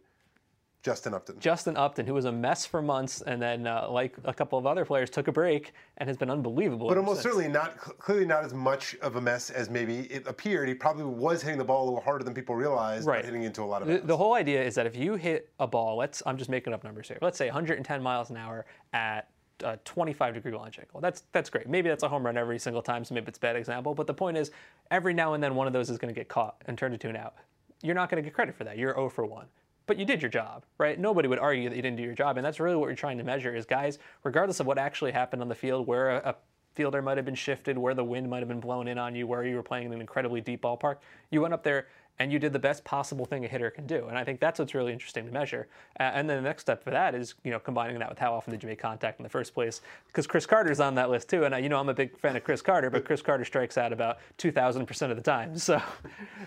Justin 0.84 1.14
Upton. 1.14 1.40
Justin 1.40 1.78
Upton, 1.78 2.06
who 2.06 2.12
was 2.12 2.26
a 2.26 2.30
mess 2.30 2.66
for 2.66 2.82
months, 2.82 3.22
and 3.22 3.40
then, 3.40 3.66
uh, 3.66 3.88
like 3.88 4.14
a 4.24 4.34
couple 4.34 4.58
of 4.58 4.66
other 4.66 4.84
players, 4.84 5.08
took 5.08 5.28
a 5.28 5.32
break 5.32 5.72
and 5.96 6.06
has 6.10 6.18
been 6.18 6.28
unbelievable. 6.28 6.88
But 6.88 6.98
almost 6.98 7.22
since. 7.22 7.34
certainly 7.34 7.48
not, 7.48 7.78
clearly 7.78 8.26
not 8.26 8.44
as 8.44 8.52
much 8.52 8.94
of 8.96 9.16
a 9.16 9.20
mess 9.20 9.48
as 9.48 9.70
maybe 9.70 10.00
it 10.12 10.26
appeared. 10.26 10.68
He 10.68 10.74
probably 10.74 11.04
was 11.04 11.40
hitting 11.40 11.56
the 11.56 11.64
ball 11.64 11.84
a 11.84 11.86
little 11.86 12.02
harder 12.02 12.22
than 12.22 12.34
people 12.34 12.54
realized, 12.54 13.06
right. 13.06 13.24
hitting 13.24 13.44
into 13.44 13.62
a 13.62 13.64
lot 13.64 13.80
of. 13.80 13.88
The, 13.88 13.98
the, 14.00 14.16
whole 14.16 14.34
idea 14.34 14.62
is 14.62 14.74
that 14.74 14.84
if 14.84 14.94
you 14.94 15.14
hit 15.14 15.50
a 15.58 15.66
ball, 15.66 15.96
let's 15.96 16.22
I'm 16.26 16.36
just 16.36 16.50
making 16.50 16.74
up 16.74 16.84
numbers 16.84 17.08
here. 17.08 17.16
Let's 17.22 17.38
say 17.38 17.46
110 17.46 18.02
miles 18.02 18.28
an 18.28 18.36
hour 18.36 18.66
at 18.92 19.30
a 19.64 19.78
25 19.86 20.34
degree 20.34 20.52
launch 20.52 20.78
angle. 20.78 21.00
That's 21.00 21.22
that's 21.32 21.48
great. 21.48 21.66
Maybe 21.66 21.88
that's 21.88 22.02
a 22.02 22.10
home 22.10 22.26
run 22.26 22.36
every 22.36 22.58
single 22.58 22.82
time, 22.82 23.06
so 23.06 23.14
maybe 23.14 23.28
it's 23.28 23.38
a 23.38 23.40
bad 23.40 23.56
example. 23.56 23.94
But 23.94 24.06
the 24.06 24.12
point 24.12 24.36
is, 24.36 24.50
every 24.90 25.14
now 25.14 25.32
and 25.32 25.42
then 25.42 25.54
one 25.54 25.66
of 25.66 25.72
those 25.72 25.88
is 25.88 25.96
going 25.96 26.12
to 26.12 26.20
get 26.20 26.28
caught 26.28 26.56
and 26.66 26.76
turned 26.76 26.92
into 26.92 27.08
an 27.08 27.16
out. 27.16 27.36
You're 27.82 27.94
not 27.94 28.10
going 28.10 28.22
to 28.22 28.26
get 28.26 28.34
credit 28.34 28.54
for 28.54 28.64
that. 28.64 28.76
You're 28.76 28.92
0 28.92 29.08
for 29.08 29.24
1 29.24 29.46
but 29.86 29.98
you 29.98 30.04
did 30.04 30.22
your 30.22 30.30
job, 30.30 30.64
right? 30.78 30.98
Nobody 30.98 31.28
would 31.28 31.38
argue 31.38 31.68
that 31.68 31.76
you 31.76 31.82
didn't 31.82 31.96
do 31.96 32.02
your 32.02 32.14
job, 32.14 32.36
and 32.36 32.44
that's 32.44 32.60
really 32.60 32.76
what 32.76 32.86
you're 32.86 32.96
trying 32.96 33.18
to 33.18 33.24
measure 33.24 33.54
is 33.54 33.66
guys, 33.66 33.98
regardless 34.22 34.60
of 34.60 34.66
what 34.66 34.78
actually 34.78 35.12
happened 35.12 35.42
on 35.42 35.48
the 35.48 35.54
field, 35.54 35.86
where 35.86 36.10
a, 36.10 36.30
a 36.30 36.34
fielder 36.74 37.02
might 37.02 37.16
have 37.16 37.24
been 37.24 37.34
shifted, 37.34 37.78
where 37.78 37.94
the 37.94 38.04
wind 38.04 38.28
might 38.28 38.40
have 38.40 38.48
been 38.48 38.60
blown 38.60 38.88
in 38.88 38.98
on 38.98 39.14
you, 39.14 39.26
where 39.26 39.44
you 39.44 39.56
were 39.56 39.62
playing 39.62 39.86
in 39.86 39.92
an 39.92 40.00
incredibly 40.00 40.40
deep 40.40 40.62
ballpark, 40.62 40.96
you 41.30 41.40
went 41.40 41.54
up 41.54 41.62
there 41.62 41.86
and 42.18 42.32
you 42.32 42.38
did 42.38 42.52
the 42.52 42.58
best 42.58 42.84
possible 42.84 43.24
thing 43.24 43.44
a 43.44 43.48
hitter 43.48 43.70
can 43.70 43.86
do. 43.86 44.06
And 44.06 44.16
I 44.16 44.22
think 44.22 44.38
that's 44.38 44.58
what's 44.58 44.74
really 44.74 44.92
interesting 44.92 45.26
to 45.26 45.32
measure. 45.32 45.66
Uh, 45.98 46.04
and 46.04 46.30
then 46.30 46.36
the 46.36 46.48
next 46.48 46.62
step 46.62 46.82
for 46.82 46.90
that 46.90 47.14
is, 47.14 47.34
you 47.42 47.50
know, 47.50 47.58
combining 47.58 47.98
that 47.98 48.08
with 48.08 48.18
how 48.18 48.32
often 48.32 48.52
did 48.52 48.62
you 48.62 48.68
make 48.68 48.78
contact 48.78 49.18
in 49.18 49.24
the 49.24 49.28
first 49.28 49.52
place? 49.52 49.80
Because 50.06 50.26
Chris 50.26 50.46
Carter's 50.46 50.78
on 50.78 50.94
that 50.94 51.10
list 51.10 51.28
too. 51.28 51.44
And, 51.44 51.54
uh, 51.54 51.56
you 51.58 51.68
know, 51.68 51.78
I'm 51.78 51.88
a 51.88 51.94
big 51.94 52.16
fan 52.18 52.36
of 52.36 52.44
Chris 52.44 52.62
Carter, 52.62 52.88
but 52.88 53.04
Chris 53.04 53.20
Carter 53.20 53.44
strikes 53.44 53.76
out 53.76 53.92
about 53.92 54.18
2,000% 54.38 55.10
of 55.10 55.16
the 55.16 55.22
time. 55.22 55.54
So 55.64 55.80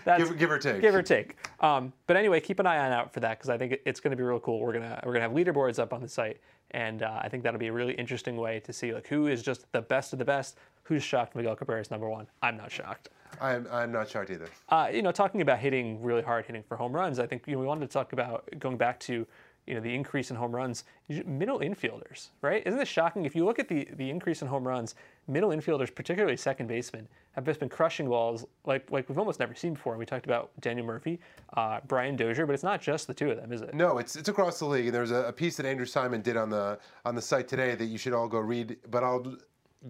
that's 0.04 0.22
give, 0.22 0.38
give 0.38 0.50
or 0.52 0.58
take. 0.58 0.80
Give 0.80 0.94
or 0.94 1.02
take. 1.02 1.36
Um, 1.58 1.92
but 2.06 2.16
anyway, 2.16 2.40
keep 2.40 2.60
an 2.60 2.66
eye 2.66 2.78
on 2.78 2.92
out 2.92 3.12
for 3.12 3.18
that 3.18 3.38
because 3.38 3.50
I 3.50 3.58
think 3.58 3.80
it's 3.84 3.98
going 3.98 4.12
to 4.12 4.16
be 4.16 4.22
real 4.22 4.38
cool. 4.38 4.60
We're 4.60 4.72
gonna 4.72 5.00
we're 5.04 5.12
gonna 5.12 5.22
have 5.24 5.32
leaderboards 5.32 5.80
up 5.80 5.92
on 5.92 6.00
the 6.00 6.08
site, 6.08 6.38
and 6.70 7.02
uh, 7.02 7.18
I 7.20 7.28
think 7.28 7.42
that'll 7.42 7.58
be 7.58 7.66
a 7.66 7.72
really 7.72 7.94
interesting 7.94 8.36
way 8.36 8.60
to 8.60 8.72
see 8.72 8.94
like 8.94 9.08
who 9.08 9.26
is 9.26 9.42
just 9.42 9.70
the 9.72 9.82
best 9.82 10.12
of 10.12 10.20
the 10.20 10.24
best. 10.24 10.56
Who's 10.88 11.02
shocked 11.04 11.36
Miguel 11.36 11.54
Cabrera 11.54 11.82
is 11.82 11.90
number 11.90 12.08
one? 12.08 12.26
I'm 12.42 12.56
not 12.56 12.72
shocked. 12.72 13.10
I'm, 13.42 13.68
I'm 13.70 13.92
not 13.92 14.08
shocked 14.08 14.30
either. 14.30 14.48
Uh, 14.70 14.88
you 14.90 15.02
know, 15.02 15.12
talking 15.12 15.42
about 15.42 15.58
hitting 15.58 16.02
really 16.02 16.22
hard, 16.22 16.46
hitting 16.46 16.62
for 16.62 16.78
home 16.78 16.94
runs, 16.96 17.18
I 17.18 17.26
think 17.26 17.42
you 17.46 17.52
know, 17.52 17.60
we 17.60 17.66
wanted 17.66 17.82
to 17.82 17.92
talk 17.92 18.14
about 18.14 18.48
going 18.58 18.78
back 18.78 18.98
to 19.00 19.26
you 19.66 19.74
know 19.74 19.80
the 19.80 19.94
increase 19.94 20.30
in 20.30 20.36
home 20.36 20.56
runs. 20.56 20.84
Middle 21.26 21.58
infielders, 21.58 22.28
right? 22.40 22.66
Isn't 22.66 22.78
this 22.78 22.88
shocking? 22.88 23.26
If 23.26 23.36
you 23.36 23.44
look 23.44 23.58
at 23.58 23.68
the 23.68 23.86
the 23.96 24.08
increase 24.08 24.40
in 24.40 24.48
home 24.48 24.66
runs, 24.66 24.94
middle 25.26 25.50
infielders, 25.50 25.94
particularly 25.94 26.38
second 26.38 26.68
basemen, 26.68 27.06
have 27.32 27.44
just 27.44 27.60
been 27.60 27.68
crushing 27.68 28.08
balls 28.08 28.46
like 28.64 28.90
like 28.90 29.06
we've 29.10 29.18
almost 29.18 29.40
never 29.40 29.54
seen 29.54 29.74
before. 29.74 29.92
And 29.92 29.98
We 30.00 30.06
talked 30.06 30.24
about 30.24 30.50
Daniel 30.62 30.86
Murphy, 30.86 31.20
uh, 31.54 31.80
Brian 31.86 32.16
Dozier, 32.16 32.46
but 32.46 32.54
it's 32.54 32.62
not 32.62 32.80
just 32.80 33.06
the 33.06 33.12
two 33.12 33.30
of 33.30 33.36
them, 33.36 33.52
is 33.52 33.60
it? 33.60 33.74
No, 33.74 33.98
it's 33.98 34.16
it's 34.16 34.30
across 34.30 34.58
the 34.58 34.64
league. 34.64 34.86
And 34.86 34.94
there's 34.94 35.10
a, 35.10 35.24
a 35.24 35.32
piece 35.34 35.58
that 35.58 35.66
Andrew 35.66 35.84
Simon 35.86 36.22
did 36.22 36.38
on 36.38 36.48
the 36.48 36.78
on 37.04 37.14
the 37.14 37.22
site 37.22 37.46
today 37.46 37.74
that 37.74 37.86
you 37.86 37.98
should 37.98 38.14
all 38.14 38.26
go 38.26 38.38
read. 38.38 38.78
But 38.90 39.04
I'll 39.04 39.36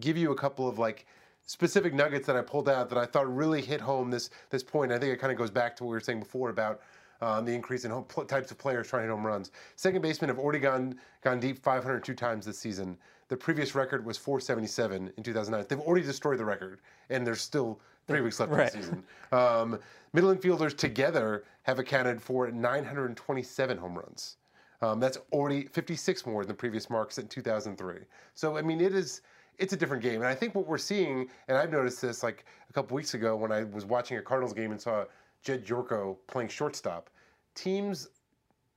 give 0.00 0.16
you 0.16 0.32
a 0.32 0.36
couple 0.36 0.68
of 0.68 0.78
like 0.78 1.06
specific 1.46 1.94
nuggets 1.94 2.26
that 2.26 2.36
I 2.36 2.42
pulled 2.42 2.68
out 2.68 2.88
that 2.90 2.98
I 2.98 3.06
thought 3.06 3.34
really 3.34 3.62
hit 3.62 3.80
home 3.80 4.10
this 4.10 4.30
this 4.50 4.62
point. 4.62 4.92
I 4.92 4.98
think 4.98 5.12
it 5.12 5.18
kind 5.18 5.32
of 5.32 5.38
goes 5.38 5.50
back 5.50 5.76
to 5.76 5.84
what 5.84 5.90
we 5.90 5.96
were 5.96 6.00
saying 6.00 6.20
before 6.20 6.50
about 6.50 6.80
um, 7.20 7.44
the 7.44 7.52
increase 7.52 7.84
in 7.84 7.90
home, 7.90 8.04
pl- 8.04 8.24
types 8.24 8.50
of 8.50 8.58
players 8.58 8.88
trying 8.88 9.02
to 9.02 9.06
hit 9.08 9.10
home 9.10 9.26
runs. 9.26 9.50
Second 9.76 10.02
basemen 10.02 10.28
have 10.28 10.38
already 10.38 10.60
gone 10.60 10.94
gone 11.22 11.40
deep 11.40 11.58
502 11.58 12.14
times 12.14 12.46
this 12.46 12.58
season. 12.58 12.96
The 13.28 13.36
previous 13.36 13.74
record 13.74 14.06
was 14.06 14.16
477 14.16 15.12
in 15.16 15.22
2009. 15.22 15.66
They've 15.68 15.86
already 15.86 16.06
destroyed 16.06 16.38
the 16.38 16.44
record, 16.44 16.80
and 17.10 17.26
there's 17.26 17.42
still 17.42 17.80
three 18.06 18.22
weeks 18.22 18.40
left 18.40 18.52
right. 18.52 18.72
in 18.74 18.80
the 18.80 18.86
season. 18.86 19.04
Um, 19.32 19.78
middle 20.14 20.34
infielders 20.34 20.74
together 20.74 21.44
have 21.64 21.78
accounted 21.78 22.22
for 22.22 22.50
927 22.50 23.76
home 23.76 23.98
runs. 23.98 24.36
Um, 24.80 25.00
that's 25.00 25.18
already 25.32 25.66
56 25.66 26.24
more 26.24 26.42
than 26.42 26.48
the 26.48 26.54
previous 26.54 26.88
marks 26.88 27.18
in 27.18 27.28
2003. 27.28 27.96
So 28.34 28.56
I 28.56 28.62
mean, 28.62 28.80
it 28.80 28.94
is 28.94 29.20
it's 29.58 29.72
a 29.72 29.76
different 29.76 30.02
game. 30.02 30.16
And 30.16 30.26
I 30.26 30.34
think 30.34 30.54
what 30.54 30.66
we're 30.66 30.78
seeing, 30.78 31.28
and 31.48 31.56
I've 31.56 31.70
noticed 31.70 32.00
this 32.00 32.22
like 32.22 32.44
a 32.70 32.72
couple 32.72 32.94
weeks 32.94 33.14
ago 33.14 33.36
when 33.36 33.52
I 33.52 33.64
was 33.64 33.84
watching 33.84 34.16
a 34.16 34.22
Cardinals 34.22 34.52
game 34.52 34.70
and 34.70 34.80
saw 34.80 35.04
Jed 35.42 35.66
Gyorko 35.66 36.16
playing 36.26 36.48
shortstop. 36.48 37.10
Teams, 37.54 38.08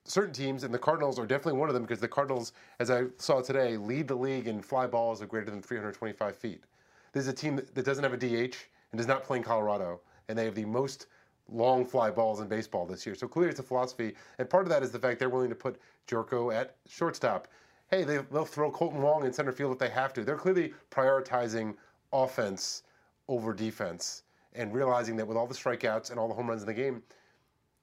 certain 0.06 0.34
teams, 0.34 0.64
and 0.64 0.74
the 0.74 0.80
Cardinals 0.80 1.20
are 1.20 1.26
definitely 1.26 1.60
one 1.60 1.70
of 1.70 1.74
them 1.74 1.84
because 1.84 2.00
the 2.00 2.08
Cardinals, 2.08 2.54
as 2.80 2.90
I 2.90 3.04
saw 3.18 3.42
today, 3.42 3.78
lead 3.78 4.08
the 4.08 4.16
league 4.16 4.48
in 4.48 4.62
fly 4.62 4.88
balls 4.88 5.22
of 5.22 5.30
greater 5.30 5.52
than 5.52 5.62
325 5.62 6.36
feet. 6.36 6.64
This 7.14 7.24
is 7.24 7.30
a 7.30 7.34
team 7.34 7.58
that 7.58 7.86
doesn't 7.86 8.04
have 8.04 8.14
a 8.14 8.18
DH 8.18 8.56
and 8.92 8.98
does 8.98 9.08
not 9.08 9.24
play 9.24 9.38
in 9.38 9.44
Colorado, 9.44 10.02
and 10.28 10.38
they 10.38 10.46
have 10.46 10.56
the 10.56 10.66
most 10.66 11.08
long 11.48 11.86
fly 11.86 12.10
balls 12.10 12.40
in 12.40 12.48
baseball 12.48 12.86
this 12.86 13.06
year. 13.06 13.14
So 13.14 13.28
clearly 13.28 13.52
it's 13.52 13.60
a 13.60 13.64
philosophy, 13.64 14.16
and 14.40 14.50
part 14.50 14.64
of 14.64 14.70
that 14.70 14.82
is 14.82 14.92
the 14.92 15.00
fact 15.00 15.20
they're 15.20 15.30
willing 15.30 15.50
to 15.50 15.56
put 15.56 15.80
Gyorko 16.08 16.54
at 16.54 16.78
shortstop 16.88 17.48
hey, 17.92 18.04
they, 18.04 18.20
will 18.32 18.46
throw 18.46 18.72
Kolten 18.72 19.02
Wong 19.02 19.26
in 19.26 19.34
center 19.34 19.52
field 19.52 19.74
if 19.74 19.80
they 19.80 19.90
have 19.90 20.14
to. 20.14 20.24
They're 20.24 20.38
clearly 20.38 20.74
prioritizing 20.90 21.76
offense 22.12 22.84
over 23.28 23.54
defense 23.54 24.24
and 24.54 24.74
realizing 24.74 25.16
that 25.18 25.28
with 25.28 25.38
all 25.38 25.48
the 25.48 25.54
strikeouts 25.54 26.10
and 26.10 26.20
all 26.20 26.28
the 26.28 26.34
home 26.34 26.50
runs 26.50 26.62
in 26.62 26.68
the 26.68 26.74
game, 26.74 27.04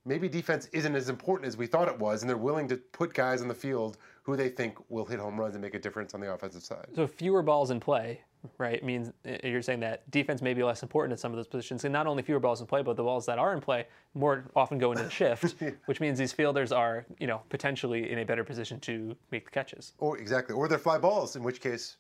maybe 0.05 0.29
defense 0.29 0.69
isn't 0.73 0.97
as 0.97 1.09
important 1.09 1.47
as 1.47 1.57
we 1.57 1.67
thought 1.67 1.89
it 1.89 1.99
was, 1.99 2.23
and 2.23 2.29
they're 2.29 2.37
willing 2.37 2.67
to 2.69 2.77
put 2.77 3.15
guys 3.15 3.43
on 3.43 3.49
the 3.49 3.55
field 3.55 3.99
who 4.23 4.37
they 4.37 4.49
think 4.49 4.79
will 4.89 5.05
hit 5.05 5.19
home 5.19 5.39
runs 5.39 5.55
and 5.55 5.63
make 5.63 5.75
a 5.75 5.79
difference 5.79 6.15
on 6.15 6.21
the 6.21 6.33
offensive 6.33 6.63
side. 6.63 6.87
So 6.95 7.07
fewer 7.07 7.43
balls 7.43 7.71
in 7.71 7.79
play, 7.81 8.23
right? 8.59 8.83
Means 8.83 9.13
uh, 9.27 9.37
you're 9.45 9.63
saying 9.63 9.81
that 9.81 10.11
defense 10.11 10.43
may 10.43 10.55
be 10.55 10.63
less 10.63 10.83
important 10.83 11.13
in 11.13 11.19
some 11.19 11.33
of 11.33 11.37
those 11.37 11.47
positions, 11.47 11.85
and 11.85 11.93
not 11.93 12.07
only 12.07 12.23
fewer 12.23 12.41
balls 12.41 12.61
in 12.61 12.67
play, 12.67 12.83
but 12.83 12.97
the 12.97 13.03
balls 13.03 13.27
that 13.27 13.39
are 13.39 13.53
in 13.53 13.61
play 13.61 13.87
more 14.15 14.45
often 14.57 14.79
go 14.79 14.93
into 14.93 15.05
the 15.05 15.11
shift, 15.11 15.57
yeah. 15.61 15.71
which 15.87 16.01
means 16.01 16.19
these 16.19 16.33
fielders 16.33 16.73
are, 16.73 17.07
you 17.19 17.27
know, 17.27 17.43
potentially 17.49 18.11
in 18.11 18.19
a 18.19 18.25
better 18.25 18.45
position 18.45 18.81
to 18.81 19.17
make 19.31 19.45
the 19.45 19.51
catches. 19.51 19.95
Or 19.99 20.19
exactly, 20.19 20.55
or 20.55 20.69
they're 20.69 20.79
fly 20.79 20.99
balls, 20.99 21.37
in 21.37 21.43
which 21.43 21.61
case 21.61 21.97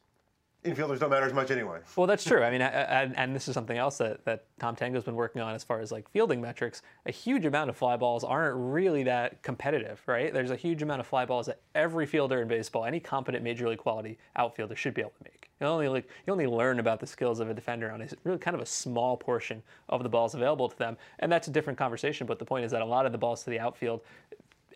infielders 0.73 0.99
don't 0.99 1.11
matter 1.11 1.27
as 1.27 1.33
much 1.33 1.51
anyway. 1.51 1.81
Well, 1.97 2.07
that's 2.07 2.25
true. 2.25 2.43
I 2.43 2.51
mean, 2.51 2.63
and, 2.63 3.17
and 3.17 3.35
this 3.35 3.49
is 3.49 3.55
something 3.55 3.77
else 3.77 3.99
that, 3.99 4.25
that 4.25 4.45
Tom 4.59 4.77
Tango's 4.77 5.05
been 5.05 5.15
working 5.15 5.43
on 5.43 5.55
as 5.55 5.65
far 5.65 5.81
as 5.81 5.93
like 5.93 6.09
fielding 6.11 6.41
metrics. 6.41 6.83
A 7.07 7.13
huge 7.13 7.45
amount 7.45 7.71
of 7.71 7.77
fly 7.77 7.97
balls 7.97 8.25
aren't 8.25 8.57
really 8.57 9.03
that 9.05 9.43
competitive, 9.43 10.01
right? 10.07 10.33
There's 10.33 10.51
a 10.51 10.57
huge 10.57 10.83
amount 10.83 11.01
of 11.01 11.07
fly 11.07 11.25
balls 11.25 11.47
that 11.47 11.61
every 11.75 12.07
fielder 12.07 12.43
in 12.43 12.49
baseball, 12.49 12.85
any 12.85 13.01
competent 13.01 13.43
major 13.43 13.69
league 13.69 13.79
quality 13.79 14.19
outfielder 14.37 14.77
should 14.77 14.95
be 14.95 15.01
able 15.01 15.13
to 15.19 15.25
make. 15.25 15.49
You 15.61 15.67
only 15.67 15.89
like 15.89 16.09
you 16.27 16.33
only 16.33 16.47
learn 16.47 16.79
about 16.79 17.01
the 17.01 17.07
skills 17.07 17.41
of 17.41 17.51
a 17.51 17.55
defender 17.55 17.91
on 17.91 18.01
a 18.01 18.09
really 18.23 18.39
kind 18.39 18.55
of 18.55 18.61
a 18.61 18.67
small 18.67 19.17
portion 19.17 19.63
of 19.89 20.03
the 20.05 20.09
balls 20.09 20.35
available 20.35 20.69
to 20.69 20.79
them, 20.79 20.97
and 21.19 21.33
that's 21.33 21.49
a 21.49 21.51
different 21.51 21.79
conversation. 21.79 22.29
But 22.29 22.39
the 22.39 22.45
point 22.45 22.65
is 22.65 22.71
that 22.71 22.81
a 22.81 22.85
lot 22.85 23.07
of 23.07 23.13
the 23.13 23.19
balls 23.19 23.43
to 23.43 23.51
the 23.51 23.59
outfield 23.59 24.03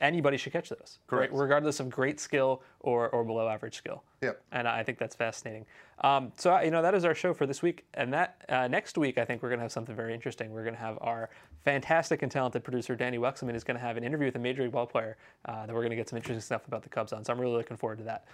anybody 0.01 0.37
should 0.37 0.53
catch 0.53 0.69
those, 0.69 0.99
Correct. 1.07 1.33
Right? 1.33 1.41
regardless 1.41 1.81
of 1.81 1.91
great 1.91 2.21
skill 2.21 2.63
or, 2.81 3.09
or 3.11 3.25
below 3.25 3.49
average 3.49 3.77
skill. 3.77 4.03
Yep. 4.23 4.43
And 4.53 4.69
I 4.69 4.83
think 4.83 4.99
that's 4.99 5.15
fascinating. 5.15 5.67
Um, 6.03 6.33
so 6.37 6.59
you 6.61 6.71
know 6.71 6.83
that 6.83 6.95
is 6.95 7.05
our 7.05 7.15
show 7.15 7.33
for 7.33 7.47
this 7.47 7.63
week, 7.63 7.85
and 7.95 8.13
that 8.13 8.45
uh, 8.49 8.67
next 8.69 8.99
week 8.99 9.19
I 9.19 9.25
think 9.25 9.43
we're 9.43 9.51
going 9.51 9.61
to 9.61 9.65
have 9.65 9.73
something 9.73 9.95
very 9.95 10.15
interesting. 10.15 10.51
We're 10.53 10.65
going 10.65 10.75
to 10.75 10.81
have 10.81 10.99
our 11.01 11.31
fantastic 11.65 12.23
and 12.23 12.33
talented 12.33 12.65
producer 12.65 12.97
Danny 12.97 13.19
Wexelman 13.19 13.55
is 13.55 13.65
going 13.65 13.77
to 13.77 13.83
have 13.83 13.97
an 13.97 14.05
interview 14.05 14.27
with 14.27 14.37
a 14.37 14.41
major 14.41 14.63
league 14.63 14.73
ball 14.73 14.87
player 14.87 15.17
uh, 15.45 15.67
that 15.67 15.73
we're 15.73 15.83
going 15.83 15.91
to 15.91 15.97
get 15.97 16.09
some 16.09 16.17
interesting 16.17 16.41
stuff 16.41 16.67
about 16.67 16.83
the 16.83 16.89
Cubs 16.89 17.13
on. 17.13 17.25
So 17.25 17.33
I'm 17.33 17.41
really 17.41 17.57
looking 17.57 17.77
forward 17.77 17.99
to 17.99 18.05
that. 18.05 18.27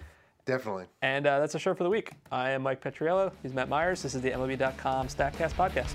Definitely. 0.46 0.86
And 1.02 1.26
uh, 1.26 1.40
that's 1.40 1.54
our 1.54 1.60
show 1.60 1.74
for 1.74 1.84
the 1.84 1.90
week. 1.90 2.12
I 2.32 2.50
am 2.50 2.62
Mike 2.62 2.82
Petriello. 2.82 3.32
He's 3.42 3.52
Matt 3.52 3.68
Myers. 3.68 4.02
This 4.02 4.14
is 4.14 4.22
the 4.22 4.30
MLB.com 4.30 5.08
Statcast 5.08 5.52
podcast. 5.52 5.94